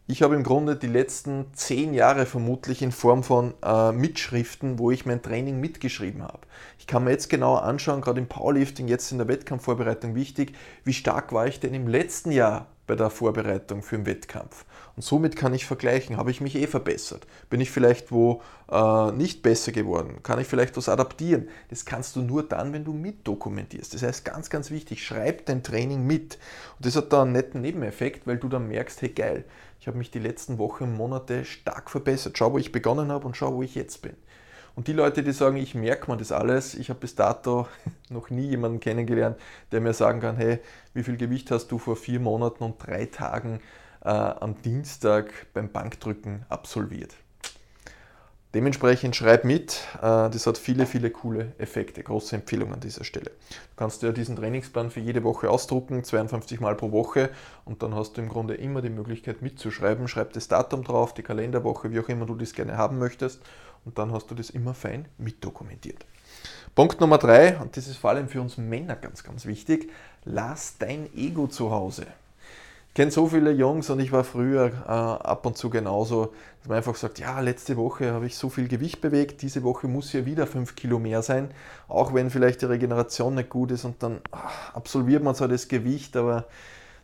Ich 0.05 0.21
habe 0.21 0.35
im 0.35 0.43
Grunde 0.43 0.75
die 0.75 0.85
letzten 0.85 1.47
zehn 1.55 1.95
Jahre 1.95 2.27
vermutlich 2.27 2.83
in 2.83 2.91
Form 2.91 3.23
von 3.23 3.55
äh, 3.63 3.91
Mitschriften, 3.91 4.77
wo 4.77 4.91
ich 4.91 5.07
mein 5.07 5.23
Training 5.23 5.59
mitgeschrieben 5.59 6.21
habe. 6.21 6.41
Ich 6.77 6.85
kann 6.85 7.05
mir 7.05 7.09
jetzt 7.09 7.31
genauer 7.31 7.63
anschauen, 7.63 8.01
gerade 8.01 8.19
im 8.19 8.27
Powerlifting, 8.27 8.87
jetzt 8.87 9.11
in 9.11 9.17
der 9.17 9.27
Wettkampfvorbereitung 9.27 10.13
wichtig, 10.13 10.53
wie 10.83 10.93
stark 10.93 11.33
war 11.33 11.47
ich 11.47 11.59
denn 11.59 11.73
im 11.73 11.87
letzten 11.87 12.31
Jahr 12.31 12.67
bei 12.87 12.95
der 12.95 13.09
Vorbereitung 13.09 13.81
für 13.81 13.97
den 13.97 14.05
Wettkampf. 14.05 14.65
Und 14.95 15.03
somit 15.03 15.35
kann 15.35 15.53
ich 15.53 15.65
vergleichen, 15.65 16.17
habe 16.17 16.31
ich 16.31 16.41
mich 16.41 16.55
eh 16.55 16.67
verbessert? 16.67 17.27
Bin 17.49 17.59
ich 17.59 17.71
vielleicht 17.71 18.11
wo 18.11 18.41
äh, 18.71 19.11
nicht 19.11 19.41
besser 19.41 19.71
geworden? 19.71 20.23
Kann 20.23 20.39
ich 20.39 20.47
vielleicht 20.47 20.77
was 20.77 20.87
adaptieren? 20.87 21.49
Das 21.69 21.85
kannst 21.85 22.15
du 22.15 22.21
nur 22.21 22.43
dann, 22.43 22.71
wenn 22.71 22.85
du 22.85 22.93
mitdokumentierst. 22.93 23.93
Das 23.93 24.03
heißt, 24.03 24.23
ganz, 24.23 24.49
ganz 24.49 24.71
wichtig, 24.71 25.05
schreib 25.05 25.45
dein 25.47 25.63
Training 25.63 26.05
mit. 26.05 26.37
Und 26.77 26.85
das 26.85 26.95
hat 26.95 27.11
da 27.11 27.23
einen 27.23 27.33
netten 27.33 27.61
Nebeneffekt, 27.61 28.25
weil 28.27 28.37
du 28.37 28.47
dann 28.47 28.67
merkst, 28.67 29.01
hey 29.01 29.09
geil, 29.09 29.45
ich 29.79 29.87
habe 29.87 29.97
mich 29.97 30.11
die 30.11 30.19
letzten 30.19 30.57
Wochen 30.57 30.85
und 30.85 30.93
Monate 30.93 31.45
stark 31.45 31.91
verbessert. 31.91 32.37
Schau, 32.37 32.53
wo 32.53 32.57
ich 32.57 32.71
begonnen 32.71 33.11
habe 33.11 33.27
und 33.27 33.35
schau, 33.35 33.53
wo 33.53 33.63
ich 33.63 33.75
jetzt 33.75 34.01
bin. 34.01 34.15
Und 34.75 34.89
die 34.89 34.93
Leute, 34.93 35.23
die 35.23 35.31
sagen, 35.31 35.55
ich 35.55 35.73
merke 35.73 36.11
mir 36.11 36.17
das 36.17 36.33
alles, 36.33 36.75
ich 36.75 36.89
habe 36.89 36.99
bis 36.99 37.15
dato 37.15 37.67
noch 38.09 38.29
nie 38.29 38.47
jemanden 38.47 38.81
kennengelernt, 38.81 39.37
der 39.71 39.79
mir 39.79 39.93
sagen 39.93 40.19
kann, 40.19 40.35
hey, 40.35 40.59
wie 40.93 41.03
viel 41.03 41.15
Gewicht 41.15 41.49
hast 41.49 41.67
du 41.71 41.77
vor 41.77 41.95
vier 41.95 42.19
Monaten 42.19 42.63
und 42.63 42.75
drei 42.85 43.05
Tagen 43.05 43.61
äh, 44.03 44.09
am 44.09 44.61
Dienstag 44.61 45.31
beim 45.53 45.71
Bankdrücken 45.71 46.45
absolviert? 46.49 47.15
Dementsprechend 48.53 49.17
schreib 49.17 49.43
mit, 49.43 49.81
äh, 49.97 50.29
das 50.29 50.45
hat 50.45 50.57
viele, 50.57 50.85
viele 50.85 51.09
coole 51.09 51.53
Effekte. 51.57 52.03
Große 52.03 52.35
Empfehlung 52.35 52.73
an 52.73 52.79
dieser 52.79 53.03
Stelle. 53.03 53.31
Du 53.31 53.75
kannst 53.77 54.01
ja 54.01 54.11
diesen 54.11 54.35
Trainingsplan 54.35 54.91
für 54.91 55.01
jede 55.01 55.23
Woche 55.23 55.49
ausdrucken, 55.49 56.03
52 56.03 56.59
Mal 56.59 56.75
pro 56.75 56.91
Woche 56.91 57.29
und 57.63 57.83
dann 57.83 57.95
hast 57.95 58.15
du 58.15 58.21
im 58.21 58.29
Grunde 58.29 58.55
immer 58.55 58.81
die 58.81 58.89
Möglichkeit 58.89 59.41
mitzuschreiben. 59.41 60.07
Schreib 60.07 60.33
das 60.33 60.47
Datum 60.47 60.83
drauf, 60.83 61.13
die 61.13 61.23
Kalenderwoche, 61.23 61.91
wie 61.91 61.99
auch 61.99 62.07
immer 62.07 62.25
du 62.25 62.35
das 62.35 62.53
gerne 62.53 62.77
haben 62.77 62.97
möchtest 62.97 63.41
und 63.85 63.97
dann 63.97 64.11
hast 64.11 64.29
du 64.29 64.35
das 64.35 64.49
immer 64.49 64.73
fein 64.73 65.07
mitdokumentiert. 65.17 66.05
Punkt 66.73 66.99
Nummer 66.99 67.17
drei, 67.17 67.57
und 67.57 67.77
das 67.77 67.87
ist 67.87 67.97
vor 67.97 68.09
allem 68.09 68.27
für 68.27 68.41
uns 68.41 68.57
Männer 68.57 68.95
ganz, 68.95 69.23
ganz 69.23 69.45
wichtig, 69.45 69.89
lass 70.25 70.77
dein 70.77 71.07
Ego 71.15 71.47
zu 71.47 71.71
Hause. 71.71 72.05
Ich 72.89 72.95
kenne 72.95 73.11
so 73.11 73.27
viele 73.27 73.51
Jungs 73.51 73.89
und 73.89 73.99
ich 73.99 74.11
war 74.11 74.23
früher 74.23 74.67
äh, 74.67 74.89
ab 74.89 75.45
und 75.45 75.57
zu 75.57 75.69
genauso, 75.69 76.33
dass 76.59 76.69
man 76.69 76.77
einfach 76.77 76.95
sagt, 76.95 77.19
ja, 77.19 77.39
letzte 77.41 77.77
Woche 77.77 78.11
habe 78.13 78.25
ich 78.25 78.37
so 78.37 78.49
viel 78.49 78.67
Gewicht 78.67 79.01
bewegt, 79.01 79.41
diese 79.41 79.63
Woche 79.63 79.87
muss 79.87 80.13
ja 80.13 80.25
wieder 80.25 80.47
5 80.47 80.75
Kilo 80.75 80.97
mehr 80.97 81.21
sein, 81.21 81.49
auch 81.87 82.13
wenn 82.13 82.29
vielleicht 82.29 82.61
die 82.61 82.65
Regeneration 82.65 83.35
nicht 83.35 83.49
gut 83.49 83.71
ist 83.71 83.85
und 83.85 84.01
dann 84.01 84.21
ach, 84.31 84.73
absolviert 84.73 85.23
man 85.23 85.35
zwar 85.35 85.49
das 85.49 85.67
Gewicht, 85.67 86.15
aber 86.15 86.45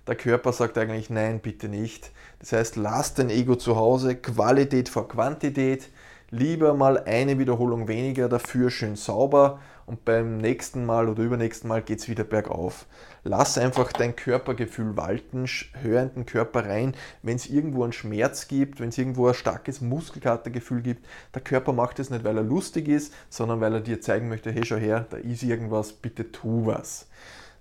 der 0.08 0.16
Körper 0.16 0.52
sagt 0.52 0.78
eigentlich 0.78 1.10
nein, 1.10 1.40
bitte 1.40 1.68
nicht. 1.70 2.12
Das 2.40 2.54
heißt, 2.54 2.76
lass 2.76 3.14
dein 3.14 3.30
Ego 3.30 3.56
zu 3.56 3.76
Hause, 3.76 4.16
Qualität 4.16 4.90
vor 4.90 5.08
Quantität, 5.08 5.90
lieber 6.32 6.74
mal 6.74 6.98
eine 7.04 7.38
Wiederholung 7.38 7.88
weniger, 7.88 8.30
dafür 8.30 8.72
schön 8.72 8.96
sauber 8.96 9.60
und 9.86 10.06
beim 10.06 10.38
nächsten 10.38 10.86
Mal 10.86 11.10
oder 11.10 11.24
übernächsten 11.24 11.68
Mal 11.68 11.82
geht 11.82 12.00
es 12.00 12.08
wieder 12.08 12.24
bergauf. 12.24 12.86
Lass 13.24 13.58
einfach 13.58 13.92
dein 13.92 14.16
Körpergefühl 14.16 14.96
walten, 14.96 15.46
hör 15.82 16.04
in 16.04 16.14
den 16.14 16.26
Körper 16.26 16.66
rein, 16.66 16.96
wenn 17.22 17.36
es 17.36 17.48
irgendwo 17.48 17.84
einen 17.84 17.92
Schmerz 17.92 18.48
gibt, 18.48 18.80
wenn 18.80 18.90
es 18.90 18.98
irgendwo 18.98 19.28
ein 19.28 19.34
starkes 19.34 19.82
Muskelkatergefühl 19.82 20.82
gibt. 20.82 21.06
Der 21.36 21.42
Körper 21.42 21.74
macht 21.74 22.00
es 22.00 22.10
nicht, 22.10 22.24
weil 22.24 22.38
er 22.38 22.44
lustig 22.44 22.88
ist, 22.88 23.14
sondern 23.30 23.60
weil 23.60 23.74
er 23.74 23.82
dir 23.82 24.00
zeigen 24.00 24.30
möchte, 24.30 24.52
hey 24.52 24.66
schau 24.66 24.78
her, 24.78 25.06
da 25.10 25.18
ist 25.18 25.44
irgendwas, 25.44 25.92
bitte 25.92 26.32
tu 26.32 26.66
was. 26.66 27.08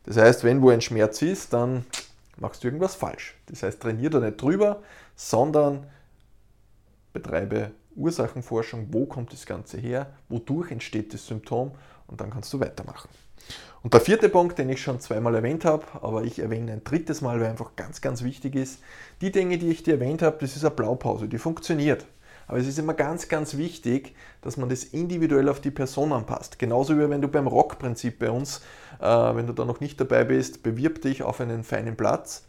Das 0.05 0.17
heißt, 0.17 0.45
wenn 0.45 0.63
wo 0.63 0.71
ein 0.71 0.81
Schmerz 0.81 1.21
ist, 1.23 1.53
dann 1.53 1.85
machst 2.39 2.63
du 2.63 2.69
irgendwas 2.69 2.95
falsch. 2.95 3.37
Das 3.47 3.65
heißt, 3.65 3.83
trainier 3.83 4.11
da 4.11 4.21
nicht 4.21 4.41
drüber, 4.41 4.83
sondern 5.17 5.87
betreibe 7.13 7.73
Ursachenforschung, 7.97 8.89
wo 8.91 9.07
kommt 9.07 9.33
das 9.33 9.47
Ganze 9.47 9.79
her, 9.79 10.13
wodurch 10.29 10.71
entsteht 10.71 11.13
das 11.15 11.27
Symptom 11.27 11.73
und 12.07 12.21
dann 12.21 12.31
kannst 12.31 12.53
du 12.53 12.61
weitermachen. 12.61 13.09
Und 13.83 13.95
der 13.95 14.01
vierte 14.01 14.29
Punkt, 14.29 14.59
den 14.59 14.69
ich 14.69 14.83
schon 14.83 15.01
zweimal 15.01 15.35
erwähnt 15.35 15.65
habe, 15.65 15.85
aber 16.03 16.25
ich 16.25 16.39
erwähne 16.39 16.73
ein 16.73 16.85
drittes 16.85 17.23
Mal, 17.23 17.41
weil 17.41 17.49
einfach 17.49 17.77
ganz, 17.77 18.01
ganz 18.01 18.23
wichtig 18.23 18.55
ist, 18.55 18.81
die 19.23 19.33
Dinge, 19.33 19.57
die 19.57 19.71
ich 19.71 19.83
dir 19.83 19.95
erwähnt 19.95 20.21
habe, 20.21 20.37
das 20.41 20.57
ist 20.57 20.65
eine 20.65 20.75
Blaupause, 20.75 21.29
die 21.29 21.39
funktioniert. 21.39 22.07
Aber 22.47 22.59
es 22.59 22.67
ist 22.67 22.79
immer 22.79 22.95
ganz, 22.95 23.29
ganz 23.29 23.57
wichtig, 23.57 24.15
dass 24.43 24.57
man 24.57 24.69
das 24.69 24.83
individuell 24.83 25.49
auf 25.49 25.61
die 25.61 25.71
Person 25.71 26.13
anpasst. 26.13 26.59
Genauso 26.59 26.99
wie 26.99 27.09
wenn 27.09 27.23
du 27.23 27.29
beim 27.29 27.47
Rock-Prinzip 27.47 28.19
bei 28.19 28.31
uns, 28.31 28.61
äh, 29.01 29.07
wenn 29.07 29.47
du 29.47 29.53
da 29.53 29.65
noch 29.65 29.81
nicht 29.81 30.01
dabei 30.01 30.25
bist, 30.25 30.63
bewirb 30.63 31.01
dich 31.01 31.23
auf 31.23 31.41
einen 31.41 31.63
feinen 31.63 31.97
Platz. 31.97 32.45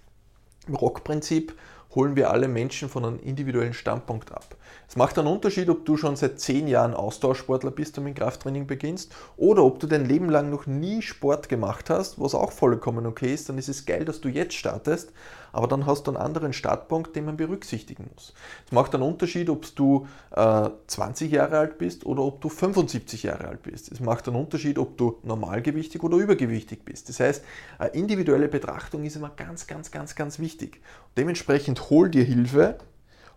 Im 0.67 0.73
Rock-Prinzip 0.73 1.53
holen 1.93 2.15
wir 2.15 2.31
alle 2.31 2.47
Menschen 2.47 2.89
von 2.89 3.05
einem 3.05 3.19
individuellen 3.19 3.73
Standpunkt 3.73 4.31
ab. 4.31 4.55
Es 4.87 4.95
macht 4.95 5.17
einen 5.17 5.27
Unterschied, 5.27 5.69
ob 5.69 5.85
du 5.85 5.95
schon 5.95 6.15
seit 6.15 6.39
zehn 6.39 6.67
Jahren 6.67 6.93
Austauschsportler 6.93 7.71
bist 7.71 7.97
und 7.97 8.03
mit 8.03 8.17
Krafttraining 8.17 8.67
beginnst 8.67 9.13
oder 9.37 9.63
ob 9.63 9.79
du 9.79 9.87
dein 9.87 10.05
Leben 10.05 10.29
lang 10.29 10.49
noch 10.49 10.67
nie 10.67 11.01
Sport 11.01 11.49
gemacht 11.49 11.89
hast, 11.89 12.19
was 12.19 12.35
auch 12.35 12.51
vollkommen 12.51 13.05
okay 13.05 13.33
ist, 13.33 13.47
dann 13.49 13.57
ist 13.57 13.69
es 13.69 13.85
geil, 13.85 14.05
dass 14.05 14.21
du 14.21 14.29
jetzt 14.29 14.53
startest, 14.53 15.13
aber 15.53 15.67
dann 15.67 15.85
hast 15.85 16.07
du 16.07 16.11
einen 16.11 16.21
anderen 16.21 16.53
Startpunkt, 16.53 17.15
den 17.15 17.25
man 17.25 17.37
berücksichtigen 17.37 18.09
muss. 18.13 18.33
Es 18.65 18.71
macht 18.71 18.93
einen 18.93 19.03
Unterschied, 19.03 19.49
ob 19.49 19.73
du 19.75 20.07
äh, 20.35 20.69
20 20.87 21.31
Jahre 21.31 21.57
alt 21.57 21.77
bist 21.77 22.05
oder 22.05 22.23
ob 22.23 22.41
du 22.41 22.49
75 22.49 23.23
Jahre 23.23 23.47
alt 23.47 23.63
bist. 23.63 23.91
Es 23.91 23.99
macht 23.99 24.27
einen 24.27 24.37
Unterschied, 24.37 24.77
ob 24.77 24.97
du 24.97 25.19
normalgewichtig 25.23 26.03
oder 26.03 26.17
übergewichtig 26.17 26.85
bist. 26.85 27.09
Das 27.09 27.19
heißt, 27.19 27.43
eine 27.79 27.89
individuelle 27.91 28.47
Betrachtung 28.47 29.03
ist 29.03 29.15
immer 29.15 29.29
ganz, 29.29 29.67
ganz, 29.67 29.91
ganz, 29.91 30.15
ganz 30.15 30.39
wichtig. 30.39 30.81
dementsprechend 31.17 31.89
hol 31.89 32.09
dir 32.09 32.23
Hilfe, 32.23 32.77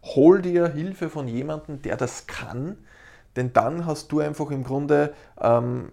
hol 0.05 0.43
dir 0.43 0.69
Hilfe 0.69 1.09
von 1.09 1.29
jemandem, 1.29 1.83
der 1.83 1.97
das 1.97 2.27
kann, 2.27 2.77
denn 3.37 3.53
dann 3.53 3.87
hast 3.87 4.13
du 4.13 4.21
einfach 4.21 4.51
im 4.51 4.65
Grunde 4.65 5.15
ähm, 5.41 5.89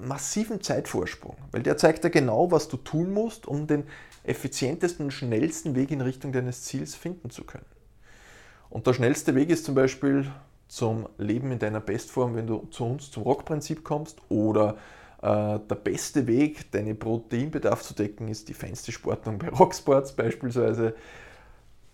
massiven 0.00 0.62
Zeitvorsprung, 0.62 1.36
weil 1.52 1.62
der 1.62 1.76
zeigt 1.76 2.04
dir 2.04 2.10
genau, 2.10 2.50
was 2.50 2.68
du 2.68 2.76
tun 2.76 3.12
musst, 3.12 3.46
um 3.46 3.66
den 3.66 3.84
effizientesten 4.24 5.06
und 5.06 5.10
schnellsten 5.10 5.74
Weg 5.74 5.90
in 5.90 6.00
Richtung 6.00 6.32
deines 6.32 6.64
Ziels 6.64 6.94
finden 6.94 7.30
zu 7.30 7.44
können. 7.44 7.64
Und 8.70 8.86
der 8.86 8.92
schnellste 8.92 9.34
Weg 9.34 9.50
ist 9.50 9.64
zum 9.64 9.74
Beispiel 9.74 10.30
zum 10.68 11.08
Leben 11.16 11.50
in 11.50 11.58
deiner 11.58 11.80
Bestform, 11.80 12.36
wenn 12.36 12.46
du 12.46 12.66
zu 12.70 12.84
uns 12.84 13.10
zum 13.10 13.22
Rockprinzip 13.22 13.84
kommst 13.84 14.20
oder 14.28 14.76
äh, 15.22 15.58
der 15.58 15.74
beste 15.82 16.26
Weg, 16.26 16.70
deinen 16.72 16.98
Proteinbedarf 16.98 17.82
zu 17.82 17.94
decken, 17.94 18.28
ist 18.28 18.48
die 18.48 18.54
feinste 18.54 18.92
Sportung 18.92 19.38
bei 19.38 19.48
Rocksports 19.48 20.12
beispielsweise. 20.12 20.94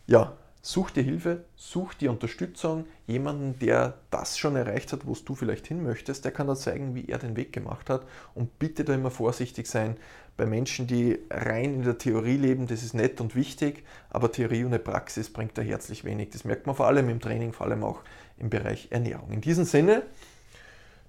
Ja, 0.07 0.33
Such 0.67 0.93
dir 0.93 1.03
Hilfe, 1.03 1.45
such 1.57 1.93
dir 1.93 2.11
Unterstützung, 2.11 2.87
jemanden, 3.07 3.59
der 3.59 3.99
das 4.11 4.39
schon 4.39 4.57
erreicht 4.57 4.95
hat, 4.95 5.07
wo 5.07 5.13
du 5.13 5.35
vielleicht 5.35 5.67
hin 5.67 5.83
möchtest, 5.83 6.25
der 6.25 6.33
kann 6.33 6.47
dir 6.47 6.57
zeigen, 6.57 6.95
wie 6.95 7.07
er 7.07 7.19
den 7.19 7.37
Weg 7.37 7.53
gemacht 7.53 7.91
hat. 7.91 8.07
Und 8.35 8.59
bitte 8.59 8.83
da 8.83 8.95
immer 8.95 9.11
vorsichtig 9.11 9.67
sein 9.67 9.99
bei 10.39 10.47
Menschen, 10.47 10.87
die 10.87 11.19
rein 11.29 11.75
in 11.75 11.83
der 11.83 11.99
Theorie 11.99 12.39
leben, 12.39 12.67
das 12.67 12.83
ist 12.83 12.95
nett 12.95 13.21
und 13.21 13.37
wichtig, 13.37 13.85
aber 14.09 14.33
Theorie 14.33 14.65
ohne 14.65 14.79
Praxis 14.79 15.31
bringt 15.31 15.59
da 15.59 15.61
herzlich 15.61 16.03
wenig. 16.03 16.31
Das 16.31 16.47
merkt 16.47 16.67
man 16.67 16.75
vor 16.75 16.87
allem 16.87 17.11
im 17.11 17.21
Training, 17.21 17.53
vor 17.53 17.67
allem 17.67 17.85
auch 17.85 18.01
im 18.39 18.49
Bereich 18.49 18.89
Ernährung. 18.91 19.33
In 19.33 19.43
diesem 19.43 19.67
Sinne, 19.67 20.03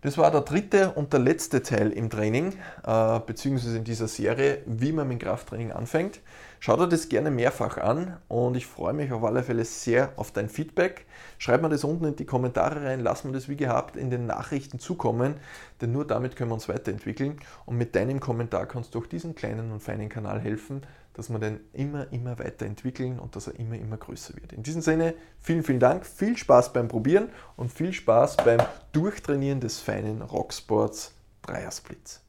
das 0.02 0.18
war 0.18 0.32
der 0.32 0.42
dritte 0.42 0.92
und 0.92 1.14
der 1.14 1.22
letzte 1.22 1.64
Teil 1.64 1.92
im 1.92 2.10
Training, 2.10 2.54
äh, 2.86 3.20
beziehungsweise 3.26 3.78
in 3.78 3.86
dieser 3.86 4.10
Serie, 4.10 4.64
wie 4.66 4.92
man 4.92 5.08
mit 5.08 5.22
Krafttraining 5.22 5.72
anfängt. 5.72 6.20
Schau 6.66 6.78
dir 6.78 6.88
das 6.88 7.10
gerne 7.10 7.30
mehrfach 7.30 7.78
an 7.78 8.18
und 8.28 8.58
ich 8.58 8.66
freue 8.66 8.94
mich 8.94 9.12
auf 9.12 9.24
alle 9.24 9.44
Fälle 9.44 9.64
sehr 9.66 10.14
auf 10.16 10.32
dein 10.32 10.50
Feedback. 10.50 11.06
Schreib 11.38 11.62
mir 11.62 11.70
das 11.70 11.84
unten 11.84 12.06
in 12.06 12.16
die 12.16 12.26
Kommentare 12.26 12.84
rein, 12.84 13.02
lass 13.02 13.24
mir 13.24 13.34
das 13.34 13.48
wie 13.48 13.56
gehabt 13.56 13.96
in 13.96 14.10
den 14.10 14.26
Nachrichten 14.26 14.80
zukommen, 14.80 15.36
denn 15.80 15.92
nur 15.92 16.08
damit 16.08 16.36
können 16.36 16.50
wir 16.50 16.56
uns 16.56 16.68
weiterentwickeln 16.68 17.40
und 17.68 17.78
mit 17.78 17.96
deinem 17.96 18.20
Kommentar 18.20 18.66
kannst 18.66 18.96
du 18.96 19.00
auch 19.00 19.06
diesen 19.06 19.36
kleinen 19.36 19.72
und 19.72 19.80
feinen 19.80 20.10
Kanal 20.10 20.40
helfen, 20.40 20.82
dass 21.14 21.30
wir 21.30 21.38
den 21.38 21.60
immer, 21.74 22.12
immer 22.12 22.40
weiterentwickeln 22.40 23.20
und 23.20 23.36
dass 23.36 23.46
er 23.46 23.60
immer, 23.60 23.76
immer 23.76 23.98
größer 23.98 24.34
wird. 24.34 24.52
In 24.52 24.64
diesem 24.64 24.82
Sinne, 24.82 25.14
vielen, 25.40 25.62
vielen 25.62 25.80
Dank, 25.80 26.04
viel 26.04 26.36
Spaß 26.36 26.74
beim 26.74 26.88
Probieren 26.88 27.30
und 27.58 27.72
viel 27.72 27.94
Spaß 27.94 28.38
beim 28.38 28.60
Durchtrainieren 28.92 29.60
des 29.60 29.82
feinen 29.82 30.24
Rocksports 30.24 31.14
Dreiersplits. 31.44 32.25